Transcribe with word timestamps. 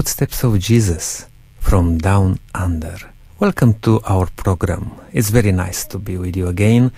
footsteps 0.00 0.42
of 0.44 0.58
Jesus 0.58 1.26
from 1.58 1.98
down 1.98 2.38
under. 2.54 2.96
Welcome 3.38 3.74
to 3.80 4.00
our 4.04 4.28
program. 4.44 4.92
It's 5.12 5.28
very 5.28 5.52
nice 5.52 5.84
to 5.88 5.98
be 5.98 6.16
with 6.16 6.34
you 6.38 6.46
again. 6.48 6.90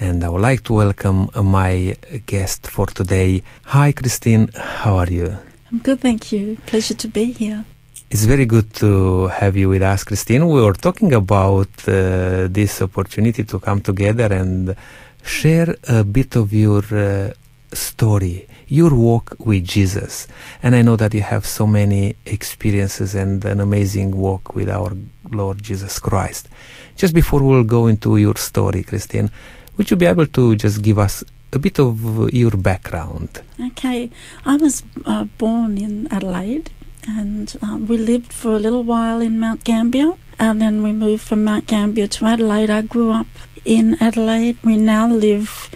And 0.00 0.24
I 0.24 0.28
would 0.30 0.40
like 0.40 0.64
to 0.64 0.72
welcome 0.72 1.30
my 1.60 1.94
guest 2.26 2.66
for 2.66 2.86
today. 2.86 3.44
Hi, 3.66 3.92
Christine. 3.92 4.50
How 4.82 4.96
are 4.96 5.06
you? 5.18 5.38
I'm 5.70 5.78
good, 5.78 6.00
thank 6.00 6.32
you. 6.32 6.58
Pleasure 6.66 6.94
to 6.94 7.06
be 7.06 7.26
here. 7.30 7.64
It's 8.10 8.24
very 8.24 8.46
good 8.46 8.74
to 8.82 9.28
have 9.28 9.56
you 9.56 9.68
with 9.68 9.82
us, 9.82 10.02
Christine. 10.02 10.48
We 10.48 10.60
were 10.60 10.78
talking 10.86 11.12
about 11.12 11.70
uh, 11.86 12.48
this 12.50 12.82
opportunity 12.82 13.44
to 13.44 13.60
come 13.60 13.80
together 13.80 14.28
and 14.34 14.74
share 15.22 15.76
a 15.86 16.02
bit 16.02 16.34
of 16.34 16.52
your 16.52 16.82
uh, 16.92 17.30
story, 17.72 18.48
your 18.70 18.94
walk 18.94 19.34
with 19.40 19.66
Jesus. 19.66 20.28
And 20.62 20.74
I 20.76 20.82
know 20.82 20.96
that 20.96 21.12
you 21.12 21.22
have 21.22 21.44
so 21.44 21.66
many 21.66 22.14
experiences 22.24 23.14
and 23.16 23.44
an 23.44 23.60
amazing 23.60 24.16
walk 24.16 24.54
with 24.54 24.70
our 24.70 24.92
Lord 25.30 25.62
Jesus 25.62 25.98
Christ. 25.98 26.48
Just 26.96 27.12
before 27.12 27.42
we'll 27.42 27.64
go 27.64 27.88
into 27.88 28.16
your 28.16 28.36
story, 28.36 28.84
Christine, 28.84 29.30
would 29.76 29.90
you 29.90 29.96
be 29.96 30.06
able 30.06 30.26
to 30.26 30.54
just 30.54 30.82
give 30.82 30.98
us 30.98 31.24
a 31.52 31.58
bit 31.58 31.80
of 31.80 32.32
your 32.32 32.52
background? 32.52 33.42
Okay, 33.60 34.08
I 34.46 34.56
was 34.56 34.84
uh, 35.04 35.24
born 35.36 35.76
in 35.76 36.06
Adelaide 36.12 36.70
and 37.08 37.56
uh, 37.62 37.76
we 37.76 37.98
lived 37.98 38.32
for 38.32 38.52
a 38.54 38.58
little 38.58 38.84
while 38.84 39.20
in 39.20 39.40
Mount 39.40 39.64
Gambier 39.64 40.12
and 40.38 40.62
then 40.62 40.82
we 40.84 40.92
moved 40.92 41.24
from 41.24 41.42
Mount 41.42 41.66
Gambier 41.66 42.06
to 42.06 42.26
Adelaide. 42.26 42.70
I 42.70 42.82
grew 42.82 43.10
up 43.10 43.26
in 43.64 43.96
Adelaide. 44.00 44.58
We 44.62 44.76
now 44.76 45.08
live 45.08 45.69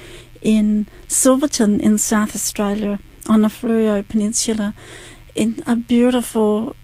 in 0.45 0.87
Silverton 1.09 1.81
in 1.81 1.99
South 1.99 2.35
Australia 2.37 3.01
on 3.29 3.43
the 3.43 3.49
Fleurieu 3.49 4.07
Peninsula 4.07 4.75
in 5.35 5.63
a 5.67 5.75
beautiful 5.75 6.77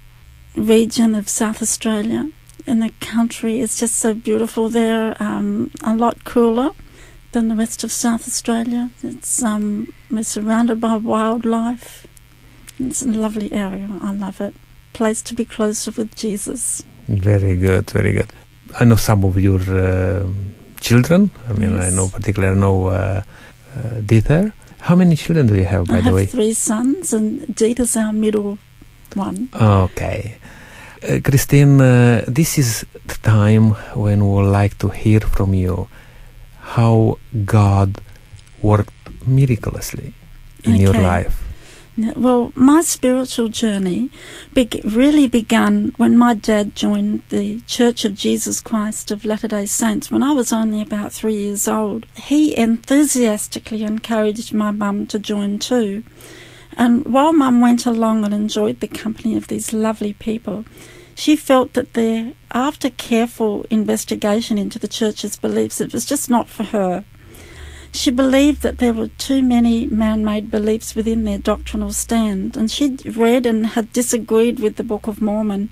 region 0.56 1.14
of 1.14 1.28
South 1.28 1.62
Australia. 1.62 2.30
And 2.66 2.82
the 2.82 2.90
country 3.00 3.60
is 3.60 3.78
just 3.78 3.96
so 3.96 4.14
beautiful 4.14 4.68
there, 4.68 5.16
um, 5.22 5.70
a 5.82 5.94
lot 5.94 6.24
cooler 6.24 6.70
than 7.32 7.48
the 7.48 7.54
rest 7.54 7.84
of 7.84 7.92
South 7.92 8.26
Australia. 8.26 8.90
It's 9.02 9.42
um, 9.42 9.92
we're 10.10 10.24
surrounded 10.24 10.80
by 10.80 10.96
wildlife. 10.96 12.06
It's 12.78 13.02
a 13.02 13.06
lovely 13.06 13.52
area. 13.52 13.88
I 14.02 14.12
love 14.12 14.40
it. 14.40 14.54
Place 14.92 15.22
to 15.22 15.34
be 15.34 15.44
closer 15.44 15.90
with 15.90 16.14
Jesus. 16.16 16.82
Very 17.08 17.56
good, 17.56 17.90
very 17.90 18.12
good. 18.12 18.32
I 18.78 18.84
know 18.84 18.96
some 18.96 19.24
of 19.24 19.38
your 19.38 19.60
uh, 19.60 20.26
children. 20.80 21.30
I 21.48 21.52
mean, 21.52 21.76
yes. 21.76 21.92
I 21.92 21.96
know 21.96 22.08
particularly 22.08 22.56
I 22.56 22.60
know 22.60 22.86
uh, 22.86 23.22
uh, 23.76 24.00
Dieter. 24.00 24.52
How 24.80 24.96
many 24.96 25.16
children 25.16 25.46
do 25.46 25.54
you 25.54 25.64
have, 25.64 25.86
by 25.86 25.98
I 25.98 26.00
the 26.00 26.12
way? 26.12 26.26
three 26.26 26.54
sons, 26.54 27.12
and 27.12 27.46
Dieter's 27.54 27.96
our 27.96 28.12
middle 28.12 28.58
one. 29.14 29.48
Okay. 29.54 30.38
Uh, 31.02 31.20
Christine, 31.22 31.80
uh, 31.80 32.24
this 32.28 32.58
is 32.58 32.84
the 33.06 33.16
time 33.22 33.72
when 33.94 34.24
we 34.24 34.34
would 34.34 34.50
like 34.50 34.78
to 34.78 34.88
hear 34.88 35.20
from 35.20 35.54
you 35.54 35.88
how 36.60 37.18
God 37.44 38.00
worked 38.62 38.92
miraculously 39.26 40.12
in 40.64 40.74
okay. 40.74 40.82
your 40.82 40.94
life. 40.94 41.49
Well, 42.16 42.52
my 42.54 42.82
spiritual 42.82 43.48
journey 43.48 44.10
be- 44.54 44.82
really 44.84 45.28
began 45.28 45.92
when 45.96 46.16
my 46.16 46.34
dad 46.34 46.74
joined 46.74 47.22
the 47.28 47.60
Church 47.62 48.04
of 48.04 48.14
Jesus 48.14 48.60
Christ 48.60 49.10
of 49.10 49.24
Latter 49.24 49.48
day 49.48 49.66
Saints 49.66 50.10
when 50.10 50.22
I 50.22 50.32
was 50.32 50.52
only 50.52 50.80
about 50.80 51.12
three 51.12 51.36
years 51.36 51.68
old. 51.68 52.06
He 52.14 52.56
enthusiastically 52.56 53.82
encouraged 53.82 54.52
my 54.52 54.70
mum 54.70 55.06
to 55.08 55.18
join 55.18 55.58
too. 55.58 56.02
And 56.76 57.04
while 57.04 57.32
mum 57.32 57.60
went 57.60 57.86
along 57.86 58.24
and 58.24 58.32
enjoyed 58.32 58.80
the 58.80 58.88
company 58.88 59.36
of 59.36 59.48
these 59.48 59.72
lovely 59.72 60.12
people, 60.14 60.64
she 61.14 61.36
felt 61.36 61.74
that 61.74 61.94
there, 61.94 62.32
after 62.52 62.88
careful 62.90 63.66
investigation 63.68 64.56
into 64.56 64.78
the 64.78 64.88
church's 64.88 65.36
beliefs, 65.36 65.80
it 65.80 65.92
was 65.92 66.06
just 66.06 66.30
not 66.30 66.48
for 66.48 66.64
her. 66.64 67.04
She 67.92 68.10
believed 68.10 68.62
that 68.62 68.78
there 68.78 68.92
were 68.92 69.08
too 69.08 69.42
many 69.42 69.86
man 69.86 70.24
made 70.24 70.50
beliefs 70.50 70.94
within 70.94 71.24
their 71.24 71.38
doctrinal 71.38 71.92
stand, 71.92 72.56
and 72.56 72.70
she'd 72.70 73.16
read 73.16 73.46
and 73.46 73.66
had 73.66 73.92
disagreed 73.92 74.60
with 74.60 74.76
the 74.76 74.84
Book 74.84 75.06
of 75.06 75.20
Mormon. 75.20 75.70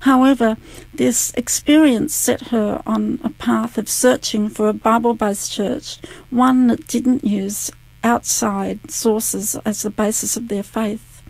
However, 0.00 0.58
this 0.92 1.32
experience 1.34 2.14
set 2.14 2.48
her 2.48 2.82
on 2.86 3.18
a 3.24 3.30
path 3.30 3.78
of 3.78 3.88
searching 3.88 4.48
for 4.48 4.68
a 4.68 4.74
Bible 4.74 5.14
based 5.14 5.52
church, 5.52 5.98
one 6.30 6.66
that 6.66 6.86
didn't 6.86 7.24
use 7.24 7.70
outside 8.04 8.90
sources 8.90 9.56
as 9.64 9.82
the 9.82 9.90
basis 9.90 10.36
of 10.36 10.48
their 10.48 10.62
faith. 10.62 11.22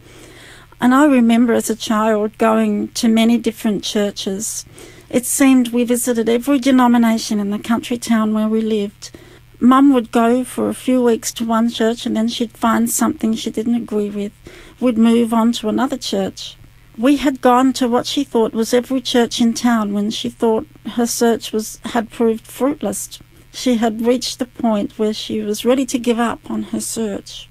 And 0.80 0.94
I 0.94 1.06
remember 1.06 1.54
as 1.54 1.70
a 1.70 1.76
child 1.76 2.36
going 2.36 2.88
to 2.88 3.08
many 3.08 3.38
different 3.38 3.82
churches. 3.82 4.66
It 5.08 5.24
seemed 5.24 5.68
we 5.68 5.84
visited 5.84 6.28
every 6.28 6.58
denomination 6.58 7.40
in 7.40 7.50
the 7.50 7.58
country 7.58 7.96
town 7.96 8.34
where 8.34 8.48
we 8.48 8.60
lived 8.60 9.12
Mum 9.60 9.92
would 9.92 10.12
go 10.12 10.44
for 10.44 10.68
a 10.68 10.74
few 10.74 11.02
weeks 11.02 11.32
to 11.32 11.44
one 11.44 11.70
church 11.70 12.04
and 12.04 12.16
then 12.16 12.28
she'd 12.28 12.56
find 12.56 12.90
something 12.90 13.34
she 13.34 13.50
didn't 13.50 13.74
agree 13.74 14.10
with. 14.10 14.32
Would 14.80 14.98
move 14.98 15.32
on 15.32 15.52
to 15.52 15.68
another 15.68 15.96
church. 15.96 16.56
We 16.98 17.16
had 17.16 17.40
gone 17.40 17.72
to 17.74 17.88
what 17.88 18.06
she 18.06 18.24
thought 18.24 18.52
was 18.52 18.72
every 18.72 19.00
church 19.00 19.40
in 19.40 19.54
town 19.54 19.92
when 19.92 20.10
she 20.10 20.30
thought 20.30 20.66
her 20.92 21.06
search 21.06 21.52
was 21.52 21.78
had 21.84 22.10
proved 22.10 22.46
fruitless. 22.46 23.18
She 23.52 23.76
had 23.76 24.06
reached 24.06 24.38
the 24.38 24.46
point 24.46 24.98
where 24.98 25.14
she 25.14 25.40
was 25.40 25.64
ready 25.64 25.86
to 25.86 25.98
give 25.98 26.18
up 26.18 26.50
on 26.50 26.64
her 26.64 26.80
search. 26.80 27.48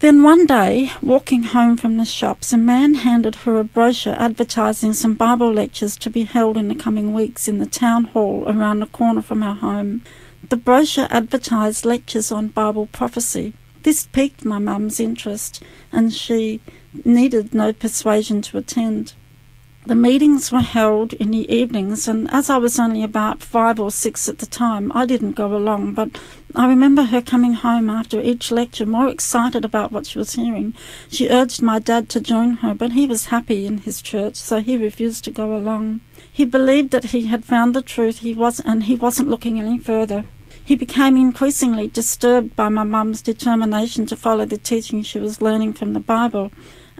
Then 0.00 0.22
one 0.22 0.44
day, 0.44 0.92
walking 1.00 1.44
home 1.44 1.76
from 1.78 1.96
the 1.96 2.04
shops, 2.04 2.52
a 2.52 2.58
man 2.58 2.94
handed 2.96 3.34
her 3.36 3.58
a 3.58 3.64
brochure 3.64 4.14
advertising 4.20 4.92
some 4.92 5.14
Bible 5.14 5.52
lectures 5.52 5.96
to 5.96 6.10
be 6.10 6.24
held 6.24 6.56
in 6.56 6.68
the 6.68 6.74
coming 6.74 7.14
weeks 7.14 7.48
in 7.48 7.58
the 7.58 7.66
town 7.66 8.04
hall 8.04 8.44
around 8.46 8.80
the 8.80 8.86
corner 8.86 9.22
from 9.22 9.42
our 9.42 9.54
home. 9.54 10.02
The 10.48 10.56
brochure 10.56 11.08
advertised 11.10 11.84
lectures 11.84 12.30
on 12.30 12.48
Bible 12.48 12.86
prophecy. 12.86 13.54
This 13.82 14.06
piqued 14.06 14.44
my 14.44 14.60
mum's 14.60 15.00
interest, 15.00 15.60
and 15.90 16.12
she 16.12 16.60
needed 17.04 17.52
no 17.52 17.72
persuasion 17.72 18.42
to 18.42 18.58
attend. 18.58 19.14
The 19.86 19.96
meetings 19.96 20.52
were 20.52 20.60
held 20.60 21.14
in 21.14 21.32
the 21.32 21.52
evenings, 21.52 22.06
and 22.06 22.30
as 22.30 22.48
I 22.48 22.58
was 22.58 22.78
only 22.78 23.02
about 23.02 23.42
five 23.42 23.80
or 23.80 23.90
six 23.90 24.28
at 24.28 24.38
the 24.38 24.46
time, 24.46 24.92
I 24.94 25.04
didn't 25.04 25.32
go 25.32 25.56
along. 25.56 25.94
But 25.94 26.16
I 26.54 26.68
remember 26.68 27.02
her 27.04 27.22
coming 27.22 27.54
home 27.54 27.90
after 27.90 28.20
each 28.20 28.52
lecture 28.52 28.86
more 28.86 29.08
excited 29.08 29.64
about 29.64 29.90
what 29.90 30.06
she 30.06 30.18
was 30.18 30.34
hearing. 30.34 30.74
She 31.08 31.28
urged 31.28 31.60
my 31.60 31.80
dad 31.80 32.08
to 32.10 32.20
join 32.20 32.58
her, 32.58 32.72
but 32.72 32.92
he 32.92 33.06
was 33.06 33.26
happy 33.26 33.66
in 33.66 33.78
his 33.78 34.00
church, 34.00 34.36
so 34.36 34.60
he 34.60 34.76
refused 34.76 35.24
to 35.24 35.32
go 35.32 35.56
along. 35.56 36.02
He 36.32 36.44
believed 36.44 36.92
that 36.92 37.06
he 37.06 37.26
had 37.26 37.44
found 37.44 37.74
the 37.74 37.82
truth 37.82 38.18
he 38.20 38.32
was, 38.32 38.60
and 38.60 38.84
he 38.84 38.94
wasn't 38.94 39.28
looking 39.28 39.58
any 39.58 39.78
further. 39.78 40.24
He 40.66 40.74
became 40.74 41.16
increasingly 41.16 41.86
disturbed 41.86 42.56
by 42.56 42.70
my 42.70 42.82
mum's 42.82 43.22
determination 43.22 44.04
to 44.06 44.16
follow 44.16 44.44
the 44.44 44.56
teaching 44.56 45.04
she 45.04 45.20
was 45.20 45.40
learning 45.40 45.74
from 45.74 45.92
the 45.92 46.00
Bible. 46.00 46.50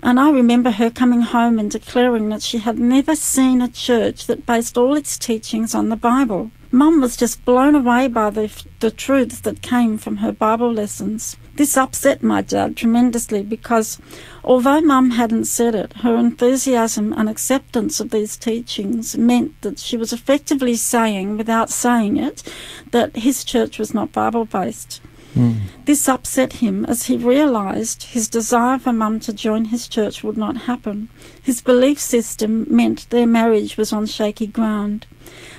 And 0.05 0.21
I 0.21 0.31
remember 0.31 0.71
her 0.71 0.89
coming 0.89 1.23
home 1.23 1.59
and 1.59 1.69
declaring 1.69 2.29
that 2.29 2.43
she 2.43 2.59
had 2.59 2.79
never 2.79 3.17
seen 3.17 3.61
a 3.61 3.67
church 3.67 4.29
that 4.29 4.47
based 4.47 4.79
all 4.79 4.95
its 4.95 5.19
teachings 5.19 5.75
on 5.75 5.89
the 5.89 5.97
Bible. 5.97 6.53
Mum 6.73 7.01
was 7.01 7.17
just 7.17 7.45
blown 7.45 7.75
away 7.75 8.09
by 8.09 8.31
the, 8.31 8.51
the 8.81 8.91
truths 8.91 9.41
that 9.41 9.63
came 9.63 9.99
from 9.99 10.17
her 10.19 10.33
Bible 10.33 10.73
lessons. 10.73 11.37
This 11.55 11.77
upset 11.77 12.23
my 12.23 12.43
dad 12.43 12.77
tremendously 12.77 13.43
because 13.43 13.99
although 14.45 14.81
Mum 14.81 15.13
hadn't 15.13 15.45
said 15.45 15.75
it, 15.75 15.93
her 15.99 16.17
enthusiasm 16.17 17.13
and 17.13 17.29
acceptance 17.29 18.01
of 18.01 18.11
these 18.11 18.37
teachings 18.37 19.17
meant 19.17 19.61
that 19.63 19.79
she 19.79 19.97
was 19.97 20.13
effectively 20.13 20.75
saying, 20.75 21.37
without 21.37 21.71
saying 21.71 22.17
it, 22.17 22.43
that 22.91 23.17
his 23.17 23.45
church 23.45 23.79
was 23.79 23.95
not 23.95 24.13
Bible 24.13 24.45
based. 24.45 25.01
This 25.85 26.09
upset 26.09 26.55
him 26.55 26.87
as 26.87 27.07
he 27.07 27.17
realised 27.17 28.05
his 28.05 28.27
desire 28.27 28.79
for 28.79 28.93
Mum 28.93 29.21
to 29.21 29.35
join 29.35 29.67
his 29.67 29.87
church 29.87 30.25
would 30.25 30.39
not 30.39 30.63
happen. 30.63 31.11
His 31.43 31.61
belief 31.61 31.99
system 31.99 32.67
meant 32.71 33.11
their 33.11 33.27
marriage 33.27 33.77
was 33.77 33.93
on 33.93 34.07
shaky 34.07 34.47
ground. 34.47 35.07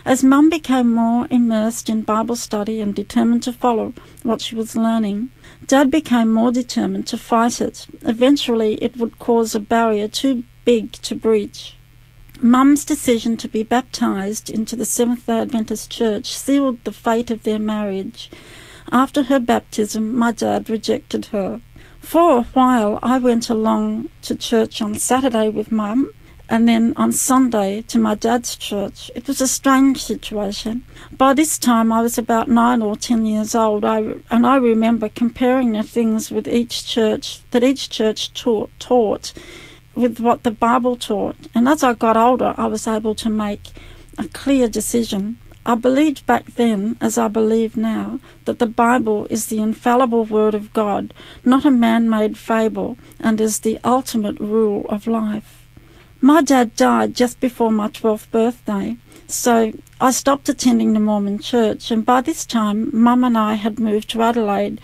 As 0.04 0.24
Mum 0.24 0.50
became 0.50 0.92
more 0.92 1.28
immersed 1.30 1.90
in 1.90 2.02
Bible 2.02 2.36
study 2.36 2.82
and 2.82 2.96
determined 2.96 3.44
to 3.44 3.54
follow 3.54 3.94
what 4.24 4.42
she 4.42 4.56
was 4.56 4.76
learning, 4.76 5.30
Dad 5.68 5.92
became 5.92 6.34
more 6.34 6.52
determined 6.52 7.06
to 7.08 7.18
fight 7.18 7.62
it. 7.62 7.86
Eventually, 8.02 8.76
it 8.76 8.98
would 8.98 9.20
cause 9.20 9.54
a 9.54 9.60
barrier 9.60 10.08
too 10.08 10.44
big 10.66 10.94
to 10.94 11.14
breach. 11.14 11.76
Mum's 12.42 12.84
decision 12.84 13.38
to 13.38 13.48
be 13.48 13.64
baptized 13.64 14.50
into 14.50 14.76
the 14.76 14.86
Seventh 14.86 15.28
day 15.28 15.40
Adventist 15.40 15.92
Church 15.92 16.34
sealed 16.34 16.84
the 16.84 16.92
fate 16.92 17.30
of 17.30 17.44
their 17.44 17.60
marriage. 17.60 18.32
After 18.92 19.24
her 19.24 19.40
baptism, 19.40 20.16
my 20.16 20.32
dad 20.32 20.70
rejected 20.70 21.28
her. 21.28 21.62
For 22.00 22.38
a 22.38 22.44
while, 22.44 23.00
I 23.04 23.18
went 23.18 23.50
along 23.50 24.10
to 24.22 24.36
church 24.36 24.82
on 24.82 24.96
Saturday 24.96 25.50
with 25.50 25.72
Mum 25.72 26.12
and 26.50 26.68
then 26.68 26.94
on 26.96 27.12
Sunday 27.12 27.82
to 27.84 28.00
my 28.00 28.16
dad's 28.16 28.56
church. 28.56 29.12
It 29.14 29.28
was 29.28 29.42
a 29.42 29.48
strange 29.48 30.02
situation. 30.02 30.84
By 31.12 31.34
this 31.34 31.58
time, 31.58 31.92
I 31.92 32.02
was 32.02 32.18
about 32.18 32.48
nine 32.48 32.82
or 32.82 32.96
ten 32.96 33.26
years 33.26 33.54
old, 33.54 33.84
I, 33.84 34.16
and 34.32 34.48
I 34.48 34.56
remember 34.56 35.10
comparing 35.10 35.74
the 35.74 35.84
things 35.84 36.32
with 36.32 36.48
each 36.48 36.86
church 36.86 37.42
that 37.52 37.64
each 37.64 37.90
church 37.90 38.34
taught, 38.34 38.70
taught 38.80 39.34
with 39.96 40.20
what 40.20 40.44
the 40.44 40.52
Bible 40.52 40.96
taught. 40.96 41.36
And 41.54 41.68
as 41.68 41.84
I 41.84 41.94
got 41.94 42.16
older, 42.16 42.54
I 42.58 42.68
was 42.68 42.88
able 42.88 43.16
to 43.16 43.30
make 43.30 43.64
a 44.18 44.28
clear 44.30 44.70
decision. 44.70 45.40
I 45.68 45.76
believed 45.76 46.26
back 46.26 46.56
then, 46.56 46.96
as 47.02 47.18
I 47.18 47.28
believe 47.28 47.76
now, 47.76 48.22
that 48.46 48.58
the 48.58 48.68
Bible 48.68 49.28
is 49.30 49.48
the 49.48 49.60
infallible 49.60 50.24
Word 50.24 50.56
of 50.56 50.72
God, 50.72 51.14
not 51.44 51.66
a 51.66 51.72
man 51.72 52.10
made 52.10 52.38
fable, 52.38 52.98
and 53.20 53.42
is 53.42 53.60
the 53.60 53.78
ultimate 53.84 54.40
rule 54.40 54.86
of 54.88 55.08
life. 55.08 55.68
My 56.22 56.42
dad 56.42 56.78
died 56.78 57.16
just 57.16 57.42
before 57.42 57.70
my 57.70 57.90
12th 57.90 58.32
birthday, 58.32 58.96
so 59.28 59.74
I 60.00 60.12
stopped 60.12 60.48
attending 60.48 60.94
the 60.94 61.02
Mormon 61.02 61.40
church, 61.40 61.92
and 61.92 62.06
by 62.06 62.22
this 62.22 62.46
time, 62.46 62.90
Mum 62.94 63.26
and 63.26 63.38
I 63.38 63.56
had 63.56 63.78
moved 63.78 64.10
to 64.12 64.22
Adelaide, 64.22 64.80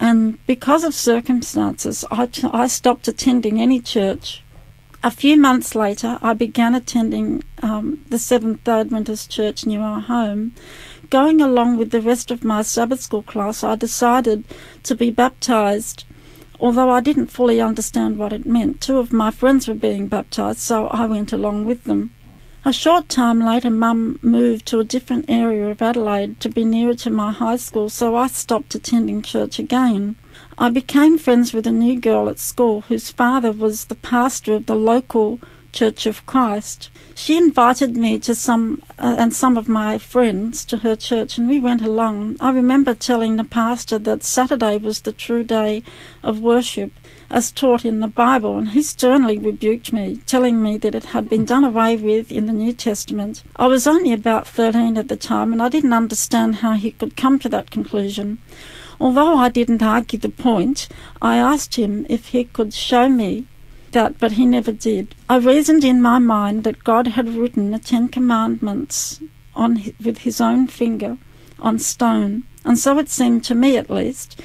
and 0.00 0.44
because 0.46 0.82
of 0.82 0.94
circumstances, 0.94 2.06
I, 2.10 2.24
t- 2.24 2.48
I 2.50 2.68
stopped 2.68 3.06
attending 3.06 3.60
any 3.60 3.80
church. 3.80 4.41
A 5.04 5.10
few 5.10 5.36
months 5.36 5.74
later, 5.74 6.18
I 6.22 6.32
began 6.34 6.74
attending 6.74 7.42
um, 7.62 8.04
the 8.08 8.18
Seventh 8.18 8.62
day 8.64 8.80
Adventist 8.80 9.30
Church 9.30 9.66
near 9.66 9.80
our 9.80 10.00
home. 10.00 10.54
Going 11.10 11.40
along 11.40 11.76
with 11.76 11.90
the 11.90 12.00
rest 12.00 12.30
of 12.30 12.44
my 12.44 12.62
Sabbath 12.62 13.00
school 13.00 13.22
class, 13.22 13.64
I 13.64 13.74
decided 13.74 14.44
to 14.84 14.94
be 14.94 15.10
baptized 15.10 16.04
although 16.62 16.90
I 16.90 17.00
didn't 17.00 17.26
fully 17.26 17.60
understand 17.60 18.16
what 18.16 18.32
it 18.32 18.46
meant. 18.46 18.80
Two 18.80 18.98
of 18.98 19.12
my 19.12 19.32
friends 19.32 19.66
were 19.66 19.74
being 19.74 20.06
baptized, 20.06 20.60
so 20.60 20.86
I 20.86 21.06
went 21.06 21.32
along 21.32 21.64
with 21.64 21.82
them. 21.82 22.14
A 22.64 22.72
short 22.72 23.08
time 23.08 23.40
later, 23.40 23.68
Mum 23.68 24.20
moved 24.22 24.66
to 24.66 24.78
a 24.78 24.84
different 24.84 25.24
area 25.28 25.68
of 25.68 25.82
Adelaide 25.82 26.38
to 26.38 26.48
be 26.48 26.64
nearer 26.64 26.94
to 26.94 27.10
my 27.10 27.32
high 27.32 27.56
school, 27.56 27.88
so 27.88 28.14
I 28.14 28.28
stopped 28.28 28.76
attending 28.76 29.22
church 29.22 29.58
again. 29.58 30.14
I 30.58 30.70
became 30.70 31.18
friends 31.18 31.52
with 31.52 31.66
a 31.66 31.72
new 31.72 32.00
girl 32.00 32.28
at 32.28 32.38
school 32.38 32.82
whose 32.82 33.10
father 33.10 33.52
was 33.52 33.86
the 33.86 33.94
pastor 33.94 34.54
of 34.54 34.66
the 34.66 34.74
local 34.74 35.40
Church 35.72 36.04
of 36.04 36.26
Christ. 36.26 36.90
She 37.14 37.38
invited 37.38 37.96
me 37.96 38.18
to 38.20 38.34
some 38.34 38.82
uh, 38.98 39.16
and 39.18 39.32
some 39.32 39.56
of 39.56 39.70
my 39.70 39.96
friends 39.96 40.66
to 40.66 40.78
her 40.78 40.94
church, 40.94 41.38
and 41.38 41.48
we 41.48 41.58
went 41.58 41.80
along. 41.80 42.36
I 42.40 42.50
remember 42.50 42.94
telling 42.94 43.36
the 43.36 43.44
pastor 43.44 43.98
that 44.00 44.22
Saturday 44.22 44.76
was 44.76 45.00
the 45.00 45.12
true 45.12 45.42
day 45.42 45.82
of 46.22 46.40
worship, 46.40 46.92
as 47.30 47.50
taught 47.50 47.86
in 47.86 48.00
the 48.00 48.06
Bible, 48.06 48.58
and 48.58 48.70
he 48.70 48.82
sternly 48.82 49.38
rebuked 49.38 49.94
me, 49.94 50.18
telling 50.26 50.62
me 50.62 50.76
that 50.76 50.94
it 50.94 51.06
had 51.06 51.30
been 51.30 51.46
done 51.46 51.64
away 51.64 51.96
with 51.96 52.30
in 52.30 52.46
the 52.46 52.52
New 52.52 52.74
Testament. 52.74 53.42
I 53.56 53.66
was 53.66 53.86
only 53.86 54.12
about 54.12 54.46
13 54.46 54.98
at 54.98 55.08
the 55.08 55.16
time, 55.16 55.52
and 55.52 55.62
I 55.62 55.70
didn't 55.70 55.94
understand 55.94 56.56
how 56.56 56.72
he 56.72 56.90
could 56.90 57.16
come 57.16 57.38
to 57.38 57.48
that 57.48 57.70
conclusion. 57.70 58.38
Although 59.02 59.36
I 59.36 59.48
didn't 59.48 59.82
argue 59.82 60.16
the 60.16 60.28
point, 60.28 60.86
I 61.20 61.36
asked 61.36 61.74
him 61.74 62.06
if 62.08 62.28
he 62.28 62.44
could 62.44 62.72
show 62.72 63.08
me 63.08 63.48
that, 63.90 64.20
but 64.20 64.32
he 64.32 64.46
never 64.46 64.70
did. 64.70 65.16
I 65.28 65.38
reasoned 65.38 65.82
in 65.82 66.00
my 66.00 66.20
mind 66.20 66.62
that 66.62 66.84
God 66.84 67.08
had 67.08 67.34
written 67.34 67.72
the 67.72 67.80
Ten 67.80 68.08
Commandments 68.08 69.20
on 69.56 69.82
with 70.04 70.18
his 70.18 70.40
own 70.40 70.68
finger 70.68 71.18
on 71.58 71.80
stone, 71.80 72.44
and 72.64 72.78
so 72.78 72.96
it 72.96 73.08
seemed 73.08 73.42
to 73.46 73.56
me, 73.56 73.76
at 73.76 73.90
least, 73.90 74.40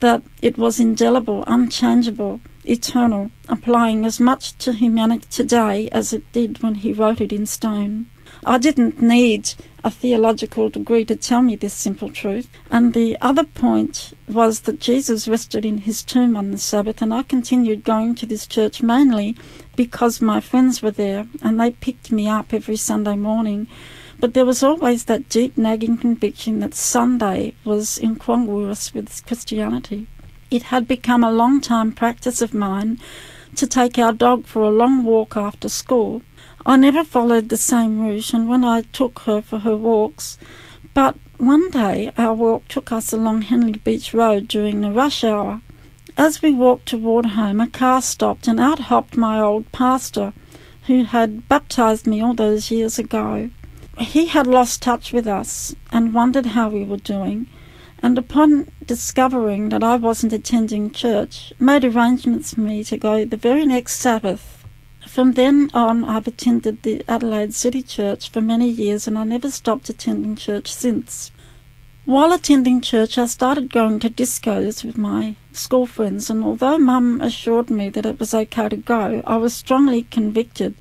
that 0.00 0.22
it 0.40 0.56
was 0.56 0.80
indelible, 0.80 1.44
unchangeable, 1.46 2.40
eternal, 2.64 3.30
applying 3.46 4.06
as 4.06 4.18
much 4.18 4.56
to 4.56 4.72
humanity 4.72 5.26
today 5.28 5.86
as 5.90 6.14
it 6.14 6.32
did 6.32 6.62
when 6.62 6.76
he 6.76 6.94
wrote 6.94 7.20
it 7.20 7.30
in 7.30 7.44
stone. 7.44 8.06
I 8.48 8.56
didn't 8.56 9.02
need 9.02 9.52
a 9.84 9.90
theological 9.90 10.70
degree 10.70 11.04
to 11.04 11.16
tell 11.16 11.42
me 11.42 11.54
this 11.54 11.74
simple 11.74 12.08
truth. 12.10 12.48
And 12.70 12.94
the 12.94 13.18
other 13.20 13.44
point 13.44 14.14
was 14.26 14.60
that 14.60 14.80
Jesus 14.80 15.28
rested 15.28 15.66
in 15.66 15.76
his 15.76 16.02
tomb 16.02 16.34
on 16.34 16.50
the 16.50 16.56
Sabbath, 16.56 17.02
and 17.02 17.12
I 17.12 17.24
continued 17.24 17.84
going 17.84 18.14
to 18.14 18.24
this 18.24 18.46
church 18.46 18.82
mainly 18.82 19.36
because 19.76 20.22
my 20.22 20.40
friends 20.40 20.80
were 20.80 20.90
there 20.90 21.26
and 21.42 21.60
they 21.60 21.72
picked 21.72 22.10
me 22.10 22.26
up 22.26 22.54
every 22.54 22.76
Sunday 22.76 23.16
morning. 23.16 23.66
But 24.18 24.32
there 24.32 24.46
was 24.46 24.62
always 24.62 25.04
that 25.04 25.28
deep 25.28 25.58
nagging 25.58 25.98
conviction 25.98 26.60
that 26.60 26.72
Sunday 26.72 27.52
was 27.66 27.98
incongruous 27.98 28.94
with 28.94 29.26
Christianity. 29.26 30.06
It 30.50 30.62
had 30.62 30.88
become 30.88 31.22
a 31.22 31.30
long 31.30 31.60
time 31.60 31.92
practice 31.92 32.40
of 32.40 32.54
mine 32.54 32.98
to 33.56 33.66
take 33.66 33.98
our 33.98 34.14
dog 34.14 34.46
for 34.46 34.62
a 34.62 34.70
long 34.70 35.04
walk 35.04 35.36
after 35.36 35.68
school 35.68 36.22
I 36.66 36.76
never 36.76 37.04
followed 37.04 37.48
the 37.48 37.56
same 37.56 38.00
route, 38.00 38.34
and 38.34 38.48
when 38.48 38.64
I 38.64 38.82
took 38.82 39.20
her 39.20 39.40
for 39.40 39.60
her 39.60 39.76
walks, 39.76 40.38
but 40.92 41.16
one 41.38 41.70
day 41.70 42.10
our 42.18 42.34
walk 42.34 42.66
took 42.66 42.90
us 42.90 43.12
along 43.12 43.42
Henley 43.42 43.78
Beach 43.78 44.12
Road 44.12 44.48
during 44.48 44.80
the 44.80 44.90
rush 44.90 45.22
hour. 45.22 45.60
As 46.16 46.42
we 46.42 46.52
walked 46.52 46.86
toward 46.86 47.26
home, 47.26 47.60
a 47.60 47.68
car 47.68 48.02
stopped, 48.02 48.48
and 48.48 48.58
out 48.58 48.80
hopped 48.80 49.16
my 49.16 49.38
old 49.38 49.70
pastor, 49.70 50.32
who 50.88 51.04
had 51.04 51.48
baptized 51.48 52.06
me 52.08 52.20
all 52.20 52.34
those 52.34 52.72
years 52.72 52.98
ago. 52.98 53.50
He 53.98 54.26
had 54.26 54.46
lost 54.46 54.82
touch 54.82 55.12
with 55.12 55.28
us 55.28 55.76
and 55.92 56.12
wondered 56.12 56.46
how 56.46 56.70
we 56.70 56.82
were 56.82 56.96
doing, 56.96 57.46
and 58.02 58.18
upon 58.18 58.68
discovering 58.84 59.68
that 59.68 59.84
I 59.84 59.94
wasn't 59.96 60.32
attending 60.32 60.90
church, 60.90 61.52
made 61.60 61.84
arrangements 61.84 62.54
for 62.54 62.62
me 62.62 62.82
to 62.84 62.96
go 62.96 63.24
the 63.24 63.36
very 63.36 63.64
next 63.64 64.00
Sabbath 64.00 64.57
from 65.08 65.32
then 65.32 65.70
on, 65.74 66.04
I've 66.04 66.26
attended 66.26 66.82
the 66.82 67.02
Adelaide 67.08 67.54
City 67.54 67.82
Church 67.82 68.30
for 68.30 68.40
many 68.40 68.68
years 68.68 69.06
and 69.06 69.18
I 69.18 69.24
never 69.24 69.50
stopped 69.50 69.88
attending 69.88 70.36
church 70.36 70.72
since. 70.72 71.30
While 72.04 72.32
attending 72.32 72.80
church, 72.80 73.18
I 73.18 73.26
started 73.26 73.72
going 73.72 73.98
to 74.00 74.08
discos 74.08 74.82
with 74.82 74.96
my 74.96 75.36
school 75.52 75.86
friends, 75.86 76.30
and 76.30 76.42
although 76.42 76.78
Mum 76.78 77.20
assured 77.20 77.68
me 77.68 77.90
that 77.90 78.06
it 78.06 78.18
was 78.18 78.32
okay 78.32 78.68
to 78.70 78.76
go, 78.78 79.22
I 79.26 79.36
was 79.36 79.52
strongly 79.52 80.04
convicted 80.04 80.74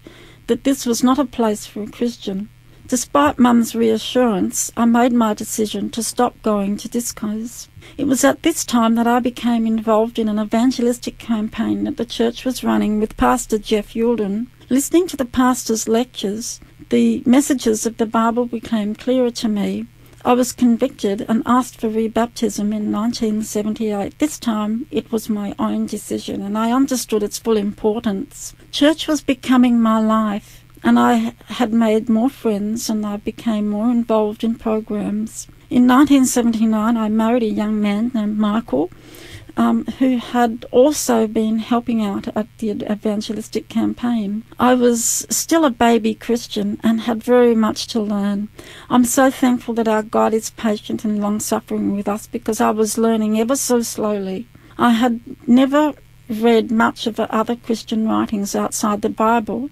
that 0.47 0.63
this 0.63 0.85
was 0.85 1.03
not 1.03 1.19
a 1.19 1.25
place 1.25 1.65
for 1.65 1.83
a 1.83 1.87
Christian. 1.87 2.47
Despite 2.89 3.37
Mum's 3.37 3.75
reassurance, 3.75 4.71
I 4.77 4.85
made 4.85 5.11
my 5.11 5.33
decision 5.33 5.89
to 5.89 6.01
stop 6.01 6.41
going 6.41 6.77
to 6.77 6.87
discos. 6.87 7.67
It 7.97 8.05
was 8.07 8.23
at 8.23 8.43
this 8.43 8.63
time 8.63 8.95
that 8.95 9.05
I 9.05 9.19
became 9.19 9.67
involved 9.67 10.17
in 10.17 10.29
an 10.29 10.39
evangelistic 10.39 11.17
campaign 11.17 11.83
that 11.83 11.97
the 11.97 12.05
church 12.05 12.45
was 12.45 12.63
running 12.63 13.01
with 13.01 13.17
Pastor 13.17 13.57
Geoff 13.57 13.93
Youlden. 13.93 14.47
Listening 14.69 15.05
to 15.09 15.17
the 15.17 15.25
pastor's 15.25 15.89
lectures, 15.89 16.61
the 16.89 17.23
messages 17.25 17.85
of 17.85 17.97
the 17.97 18.05
Bible 18.05 18.45
became 18.45 18.95
clearer 18.95 19.31
to 19.31 19.49
me. 19.49 19.87
I 20.23 20.31
was 20.31 20.53
convicted 20.53 21.25
and 21.27 21.43
asked 21.45 21.81
for 21.81 21.89
rebaptism 21.89 22.73
in 22.73 22.89
1978. 22.89 24.17
This 24.19 24.39
time 24.39 24.87
it 24.91 25.11
was 25.11 25.27
my 25.27 25.53
own 25.59 25.87
decision 25.87 26.41
and 26.41 26.57
I 26.57 26.71
understood 26.71 27.21
its 27.21 27.37
full 27.37 27.57
importance. 27.57 28.55
Church 28.71 29.09
was 29.09 29.19
becoming 29.19 29.81
my 29.81 29.99
life 29.99 30.63
and 30.83 30.99
I 30.99 31.33
had 31.47 31.73
made 31.73 32.09
more 32.09 32.29
friends 32.29 32.89
and 32.89 33.05
I 33.05 33.17
became 33.17 33.69
more 33.69 33.89
involved 33.89 34.43
in 34.43 34.55
programs. 34.55 35.47
In 35.69 35.87
1979, 35.87 36.95
I 36.95 37.09
married 37.09 37.43
a 37.43 37.47
young 37.47 37.81
man 37.81 38.11
named 38.13 38.37
Michael, 38.37 38.89
um, 39.57 39.85
who 39.99 40.17
had 40.17 40.65
also 40.71 41.27
been 41.27 41.57
helping 41.57 42.01
out 42.01 42.27
at 42.37 42.47
the 42.59 42.71
evangelistic 42.89 43.67
campaign. 43.67 44.43
I 44.59 44.75
was 44.75 45.25
still 45.29 45.65
a 45.65 45.71
baby 45.71 46.13
Christian 46.13 46.79
and 46.83 47.01
had 47.01 47.23
very 47.23 47.55
much 47.55 47.87
to 47.87 47.99
learn. 47.99 48.49
I'm 48.89 49.03
so 49.03 49.31
thankful 49.31 49.73
that 49.73 49.87
our 49.87 50.03
God 50.03 50.33
is 50.33 50.51
patient 50.51 51.03
and 51.03 51.19
long 51.19 51.39
suffering 51.39 51.95
with 51.95 52.07
us 52.07 52.27
because 52.27 52.61
I 52.61 52.69
was 52.69 52.97
learning 52.97 53.39
ever 53.39 53.55
so 53.55 53.81
slowly. 53.81 54.47
I 54.77 54.91
had 54.91 55.21
never 55.47 55.95
read 56.29 56.71
much 56.71 57.07
of 57.07 57.19
other 57.19 57.55
Christian 57.55 58.07
writings 58.07 58.55
outside 58.55 59.01
the 59.01 59.09
Bible, 59.09 59.69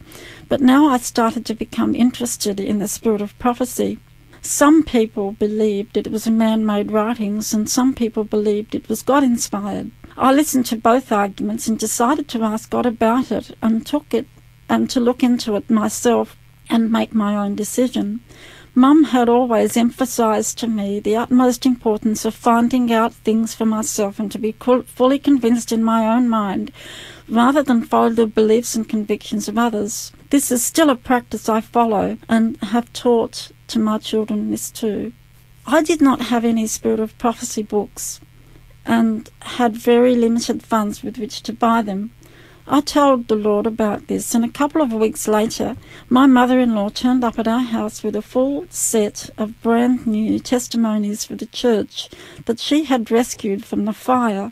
but 0.48 0.62
now 0.62 0.88
I 0.88 0.98
started 0.98 1.46
to 1.46 1.56
become 1.56 1.96
interested 1.96 2.60
in 2.60 2.80
the 2.80 2.88
spirit 2.88 3.22
of 3.22 3.38
prophecy. 3.40 4.00
Some 4.42 4.84
people 4.84 5.32
believed 5.32 5.98
it 5.98 6.12
was 6.12 6.28
man 6.28 6.66
made 6.66 6.92
writings, 6.92 7.54
and 7.54 7.70
some 7.70 7.94
people 7.94 8.24
believed 8.24 8.76
it 8.76 8.88
was 8.88 9.02
God 9.02 9.24
inspired. 9.24 9.92
I 10.18 10.32
listened 10.32 10.66
to 10.68 10.78
both 10.78 11.12
arguments 11.12 11.68
and 11.68 11.78
decided 11.78 12.28
to 12.30 12.44
ask 12.44 12.70
God 12.70 12.86
about 12.86 13.32
it 13.32 13.58
and 13.62 13.86
took 13.86 14.14
it 14.14 14.28
and 14.70 14.90
to 14.92 15.00
look 15.00 15.24
into 15.24 15.56
it 15.56 15.70
myself 15.70 16.38
and 16.70 16.92
make 16.92 17.14
my 17.14 17.36
own 17.36 17.56
decision. 17.56 18.22
Mum 18.78 19.06
had 19.06 19.30
always 19.30 19.78
emphasized 19.78 20.58
to 20.58 20.68
me 20.68 21.00
the 21.00 21.16
utmost 21.16 21.66
importance 21.66 22.26
of 22.26 22.36
finding 22.36 22.92
out 22.92 23.14
things 23.14 23.56
for 23.56 23.66
myself 23.66 24.20
and 24.20 24.30
to 24.34 24.38
be 24.38 24.52
fully 24.52 25.18
convinced 25.18 25.72
in 25.72 25.82
my 25.82 26.06
own 26.06 26.28
mind 26.28 26.74
rather 27.30 27.64
than 27.64 27.86
follow 27.86 28.10
the 28.10 28.28
beliefs 28.28 28.76
and 28.76 28.90
convictions 28.90 29.48
of 29.48 29.58
others. 29.58 30.12
This 30.30 30.52
is 30.52 30.62
still 30.62 30.90
a 30.90 30.96
practice 30.98 31.48
I 31.48 31.62
follow 31.62 32.18
and 32.28 32.58
have 32.58 32.92
taught 32.92 33.50
to 33.68 33.80
my 33.80 33.98
children 33.98 34.52
this 34.52 34.70
too. 34.70 35.14
I 35.66 35.82
did 35.82 36.02
not 36.02 36.24
have 36.24 36.44
any 36.44 36.68
Spirit 36.68 37.00
of 37.00 37.18
Prophecy 37.18 37.64
books 37.64 38.20
and 38.86 39.30
had 39.42 39.78
very 39.78 40.16
limited 40.16 40.62
funds 40.62 41.02
with 41.02 41.18
which 41.18 41.42
to 41.44 41.54
buy 41.54 41.82
them. 41.82 42.12
I 42.68 42.82
told 42.82 43.28
the 43.28 43.36
Lord 43.36 43.68
about 43.68 44.08
this, 44.08 44.34
and 44.34 44.44
a 44.44 44.50
couple 44.50 44.82
of 44.82 44.92
weeks 44.92 45.28
later, 45.28 45.78
my 46.10 46.26
mother 46.26 46.60
in 46.60 46.74
law 46.74 46.90
turned 46.90 47.24
up 47.24 47.38
at 47.38 47.48
our 47.48 47.60
house 47.60 48.02
with 48.02 48.16
a 48.16 48.24
full 48.24 48.66
set 48.72 49.30
of 49.38 49.62
brand 49.62 50.08
new 50.08 50.40
testimonies 50.40 51.24
for 51.26 51.36
the 51.36 51.46
church 51.46 52.10
that 52.46 52.60
she 52.60 52.86
had 52.86 53.12
rescued 53.12 53.64
from 53.64 53.86
the 53.86 53.94
fire. 53.94 54.52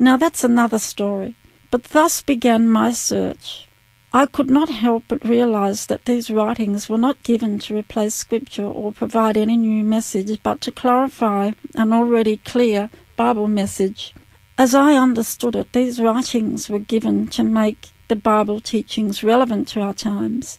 Now 0.00 0.16
that's 0.16 0.42
another 0.42 0.80
story. 0.80 1.36
But 1.70 1.84
thus 1.84 2.22
began 2.22 2.68
my 2.68 2.90
search. 2.90 3.68
I 4.12 4.26
could 4.26 4.50
not 4.50 4.68
help 4.68 5.04
but 5.06 5.24
realize 5.24 5.86
that 5.86 6.06
these 6.06 6.30
writings 6.30 6.88
were 6.88 6.98
not 6.98 7.22
given 7.22 7.60
to 7.60 7.76
replace 7.76 8.16
Scripture 8.16 8.66
or 8.66 8.92
provide 8.92 9.36
any 9.36 9.56
new 9.56 9.84
message, 9.84 10.40
but 10.42 10.60
to 10.62 10.72
clarify 10.72 11.52
an 11.76 11.92
already 11.92 12.38
clear 12.38 12.90
Bible 13.16 13.46
message. 13.46 14.12
As 14.56 14.72
I 14.72 14.94
understood 14.94 15.56
it, 15.56 15.72
these 15.72 16.00
writings 16.00 16.68
were 16.68 16.78
given 16.78 17.26
to 17.28 17.42
make 17.42 17.88
the 18.06 18.14
Bible 18.14 18.60
teachings 18.60 19.24
relevant 19.24 19.66
to 19.68 19.80
our 19.80 19.94
times. 19.94 20.58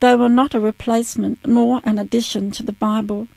They 0.00 0.14
were 0.14 0.28
not 0.28 0.54
a 0.54 0.60
replacement 0.60 1.38
nor 1.46 1.80
an 1.84 1.98
addition 1.98 2.50
to 2.50 2.62
the 2.62 2.72
Bible. 2.72 3.28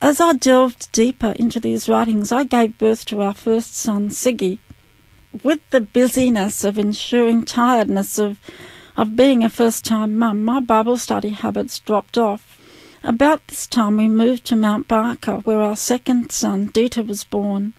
As 0.00 0.18
I 0.18 0.32
delved 0.32 0.90
deeper 0.92 1.34
into 1.38 1.60
these 1.60 1.90
writings, 1.90 2.32
I 2.32 2.44
gave 2.44 2.78
birth 2.78 3.04
to 3.06 3.20
our 3.20 3.34
first 3.34 3.74
son, 3.74 4.08
Siggy. 4.08 4.60
With 5.42 5.60
the 5.70 5.82
busyness 5.82 6.64
of 6.64 6.78
ensuring 6.78 7.44
tiredness 7.44 8.18
of, 8.18 8.38
of 8.96 9.14
being 9.14 9.44
a 9.44 9.50
first 9.50 9.84
time 9.84 10.16
mum, 10.16 10.42
my 10.42 10.60
Bible 10.60 10.96
study 10.96 11.30
habits 11.30 11.80
dropped 11.80 12.16
off. 12.16 12.58
About 13.04 13.46
this 13.48 13.66
time, 13.66 13.98
we 13.98 14.08
moved 14.08 14.46
to 14.46 14.56
Mount 14.56 14.88
Barker, 14.88 15.36
where 15.44 15.60
our 15.60 15.76
second 15.76 16.32
son, 16.32 16.68
Dieter, 16.68 17.06
was 17.06 17.24
born. 17.24 17.74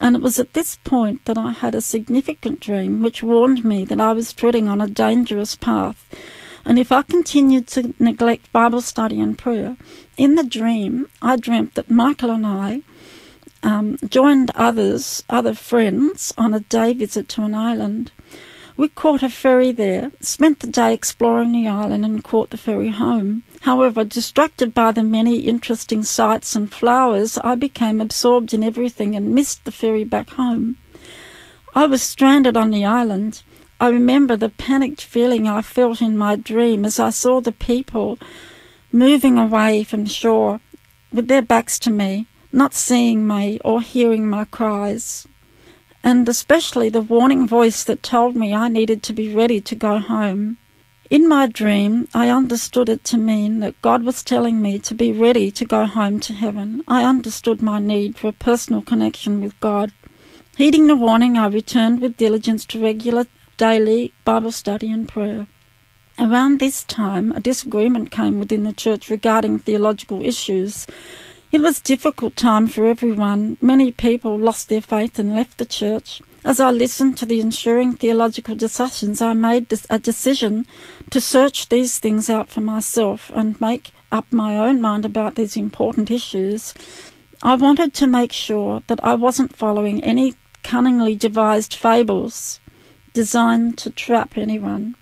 And 0.00 0.16
it 0.16 0.22
was 0.22 0.38
at 0.38 0.54
this 0.54 0.76
point 0.84 1.24
that 1.24 1.38
I 1.38 1.52
had 1.52 1.74
a 1.74 1.80
significant 1.80 2.60
dream 2.60 3.02
which 3.02 3.22
warned 3.22 3.64
me 3.64 3.84
that 3.84 4.00
I 4.00 4.12
was 4.12 4.32
treading 4.32 4.68
on 4.68 4.80
a 4.80 4.88
dangerous 4.88 5.56
path 5.56 6.04
and 6.64 6.78
if 6.78 6.90
I 6.90 7.02
continued 7.02 7.66
to 7.68 7.94
neglect 7.98 8.52
Bible 8.52 8.80
study 8.80 9.20
and 9.20 9.36
prayer, 9.36 9.76
in 10.16 10.34
the 10.34 10.44
dream, 10.44 11.08
I 11.20 11.36
dreamt 11.36 11.74
that 11.74 11.90
Michael 11.90 12.30
and 12.30 12.46
I 12.46 12.82
um, 13.62 13.98
joined 14.08 14.50
others, 14.54 15.24
other 15.28 15.54
friends, 15.54 16.32
on 16.38 16.54
a 16.54 16.60
day 16.60 16.94
visit 16.94 17.28
to 17.30 17.42
an 17.42 17.54
island. 17.54 18.12
We 18.76 18.88
caught 18.88 19.22
a 19.22 19.28
ferry 19.28 19.70
there, 19.70 20.10
spent 20.20 20.58
the 20.58 20.66
day 20.66 20.92
exploring 20.92 21.52
the 21.52 21.68
island, 21.68 22.04
and 22.04 22.24
caught 22.24 22.50
the 22.50 22.56
ferry 22.56 22.88
home. 22.88 23.44
However, 23.60 24.02
distracted 24.02 24.74
by 24.74 24.90
the 24.90 25.04
many 25.04 25.40
interesting 25.40 26.02
sights 26.02 26.56
and 26.56 26.72
flowers, 26.72 27.38
I 27.44 27.54
became 27.54 28.00
absorbed 28.00 28.52
in 28.52 28.64
everything 28.64 29.14
and 29.14 29.34
missed 29.34 29.64
the 29.64 29.70
ferry 29.70 30.02
back 30.02 30.30
home. 30.30 30.76
I 31.72 31.86
was 31.86 32.02
stranded 32.02 32.56
on 32.56 32.70
the 32.70 32.84
island. 32.84 33.42
I 33.80 33.88
remember 33.90 34.36
the 34.36 34.48
panicked 34.48 35.02
feeling 35.02 35.46
I 35.46 35.62
felt 35.62 36.02
in 36.02 36.18
my 36.18 36.34
dream 36.34 36.84
as 36.84 36.98
I 36.98 37.10
saw 37.10 37.40
the 37.40 37.52
people 37.52 38.18
moving 38.90 39.38
away 39.38 39.84
from 39.84 40.04
the 40.04 40.10
shore 40.10 40.60
with 41.12 41.28
their 41.28 41.42
backs 41.42 41.78
to 41.80 41.90
me, 41.90 42.26
not 42.52 42.74
seeing 42.74 43.26
me 43.26 43.60
or 43.64 43.80
hearing 43.80 44.28
my 44.28 44.44
cries, 44.46 45.28
and 46.04 46.28
especially 46.28 46.90
the 46.90 47.00
warning 47.00 47.48
voice 47.48 47.82
that 47.82 48.02
told 48.02 48.36
me 48.36 48.54
I 48.54 48.68
needed 48.68 49.02
to 49.04 49.14
be 49.14 49.34
ready 49.34 49.60
to 49.62 49.74
go 49.74 49.98
home. 49.98 50.58
In 51.08 51.26
my 51.26 51.46
dream, 51.46 52.08
I 52.12 52.28
understood 52.28 52.90
it 52.90 53.04
to 53.04 53.16
mean 53.16 53.60
that 53.60 53.80
God 53.80 54.04
was 54.04 54.22
telling 54.22 54.60
me 54.60 54.78
to 54.80 54.94
be 54.94 55.12
ready 55.12 55.50
to 55.52 55.64
go 55.64 55.86
home 55.86 56.20
to 56.20 56.34
heaven. 56.34 56.82
I 56.86 57.04
understood 57.04 57.62
my 57.62 57.78
need 57.78 58.18
for 58.18 58.28
a 58.28 58.32
personal 58.32 58.82
connection 58.82 59.40
with 59.40 59.58
God. 59.60 59.92
Heeding 60.58 60.88
the 60.88 60.96
warning, 60.96 61.38
I 61.38 61.46
returned 61.46 62.02
with 62.02 62.18
diligence 62.18 62.66
to 62.66 62.82
regular 62.82 63.26
daily 63.56 64.12
Bible 64.24 64.52
study 64.52 64.92
and 64.92 65.08
prayer. 65.08 65.46
Around 66.18 66.60
this 66.60 66.84
time, 66.84 67.32
a 67.32 67.40
disagreement 67.40 68.10
came 68.10 68.38
within 68.38 68.64
the 68.64 68.72
church 68.72 69.08
regarding 69.08 69.58
theological 69.58 70.22
issues. 70.22 70.86
It 71.54 71.60
was 71.60 71.78
a 71.78 71.84
difficult 71.84 72.34
time 72.34 72.66
for 72.66 72.84
everyone. 72.84 73.58
Many 73.60 73.92
people 73.92 74.36
lost 74.36 74.68
their 74.68 74.80
faith 74.80 75.20
and 75.20 75.36
left 75.36 75.58
the 75.58 75.64
church. 75.64 76.20
As 76.44 76.58
I 76.58 76.72
listened 76.72 77.16
to 77.18 77.26
the 77.26 77.40
ensuing 77.40 77.92
theological 77.92 78.56
discussions, 78.56 79.22
I 79.22 79.34
made 79.34 79.72
a 79.88 80.00
decision 80.00 80.66
to 81.10 81.20
search 81.20 81.68
these 81.68 82.00
things 82.00 82.28
out 82.28 82.48
for 82.48 82.60
myself 82.60 83.30
and 83.36 83.60
make 83.60 83.92
up 84.10 84.26
my 84.32 84.58
own 84.58 84.80
mind 84.80 85.04
about 85.04 85.36
these 85.36 85.56
important 85.56 86.10
issues. 86.10 86.74
I 87.40 87.54
wanted 87.54 87.94
to 87.94 88.08
make 88.08 88.32
sure 88.32 88.82
that 88.88 89.04
I 89.04 89.14
wasn't 89.14 89.54
following 89.54 90.02
any 90.02 90.34
cunningly 90.64 91.14
devised 91.14 91.72
fables 91.72 92.58
designed 93.12 93.78
to 93.78 93.90
trap 93.90 94.36
anyone. 94.36 94.96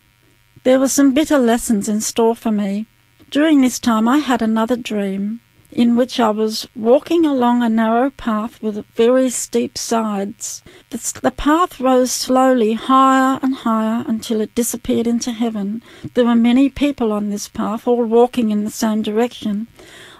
There 0.64 0.78
were 0.78 0.88
some 0.88 1.14
bitter 1.14 1.38
lessons 1.38 1.88
in 1.88 2.02
store 2.02 2.36
for 2.36 2.50
me. 2.52 2.84
During 3.30 3.62
this 3.62 3.78
time, 3.78 4.06
I 4.06 4.18
had 4.18 4.42
another 4.42 4.76
dream 4.76 5.40
in 5.72 5.96
which 5.96 6.20
I 6.20 6.30
was 6.30 6.68
walking 6.76 7.24
along 7.24 7.62
a 7.62 7.68
narrow 7.68 8.10
path 8.10 8.62
with 8.62 8.84
very 8.94 9.30
steep 9.30 9.78
sides. 9.78 10.62
The, 10.90 11.20
the, 11.22 11.30
path 11.30 11.80
rose 11.80 12.12
slowly 12.12 12.74
higher 12.74 13.40
and 13.42 13.54
higher 13.54 14.04
until 14.06 14.42
it 14.42 14.54
disappeared 14.54 15.06
into 15.06 15.32
heaven. 15.32 15.82
There 16.12 16.26
were 16.26 16.34
many 16.34 16.68
people 16.68 17.10
on 17.10 17.30
this 17.30 17.48
path, 17.48 17.88
all 17.88 18.04
walking 18.04 18.50
in 18.50 18.64
the 18.64 18.70
same 18.70 19.00
direction. 19.00 19.66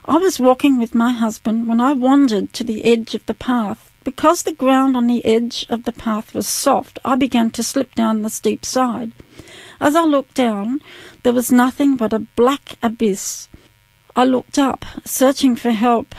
I 0.06 0.16
was 0.16 0.40
walking 0.40 0.78
with 0.78 0.94
my 0.94 1.12
husband 1.12 1.68
when 1.68 1.80
I 1.80 1.92
wandered 1.92 2.54
to 2.54 2.64
the 2.64 2.84
edge 2.86 3.14
of 3.14 3.26
the 3.26 3.34
path. 3.34 3.90
Because 4.04 4.42
the 4.42 4.52
ground 4.52 4.96
on 4.96 5.06
the 5.06 5.24
edge 5.24 5.64
of 5.68 5.84
the 5.84 5.92
path 5.92 6.34
was 6.34 6.48
soft, 6.48 6.98
I 7.04 7.14
began 7.14 7.50
to 7.52 7.62
slip 7.62 7.94
down 7.94 8.22
the 8.22 8.30
steep 8.30 8.64
side. 8.64 9.12
As 9.80 9.94
I 9.94 10.04
looked 10.04 10.34
down, 10.34 10.80
there 11.22 11.32
was 11.32 11.52
nothing 11.52 11.96
but 11.96 12.12
a 12.12 12.20
black 12.20 12.78
abyss. 12.82 13.48
I 14.14 14.24
looked 14.24 14.58
up, 14.58 14.84
searching 15.04 15.56
for 15.56 15.70
help, 15.70 16.14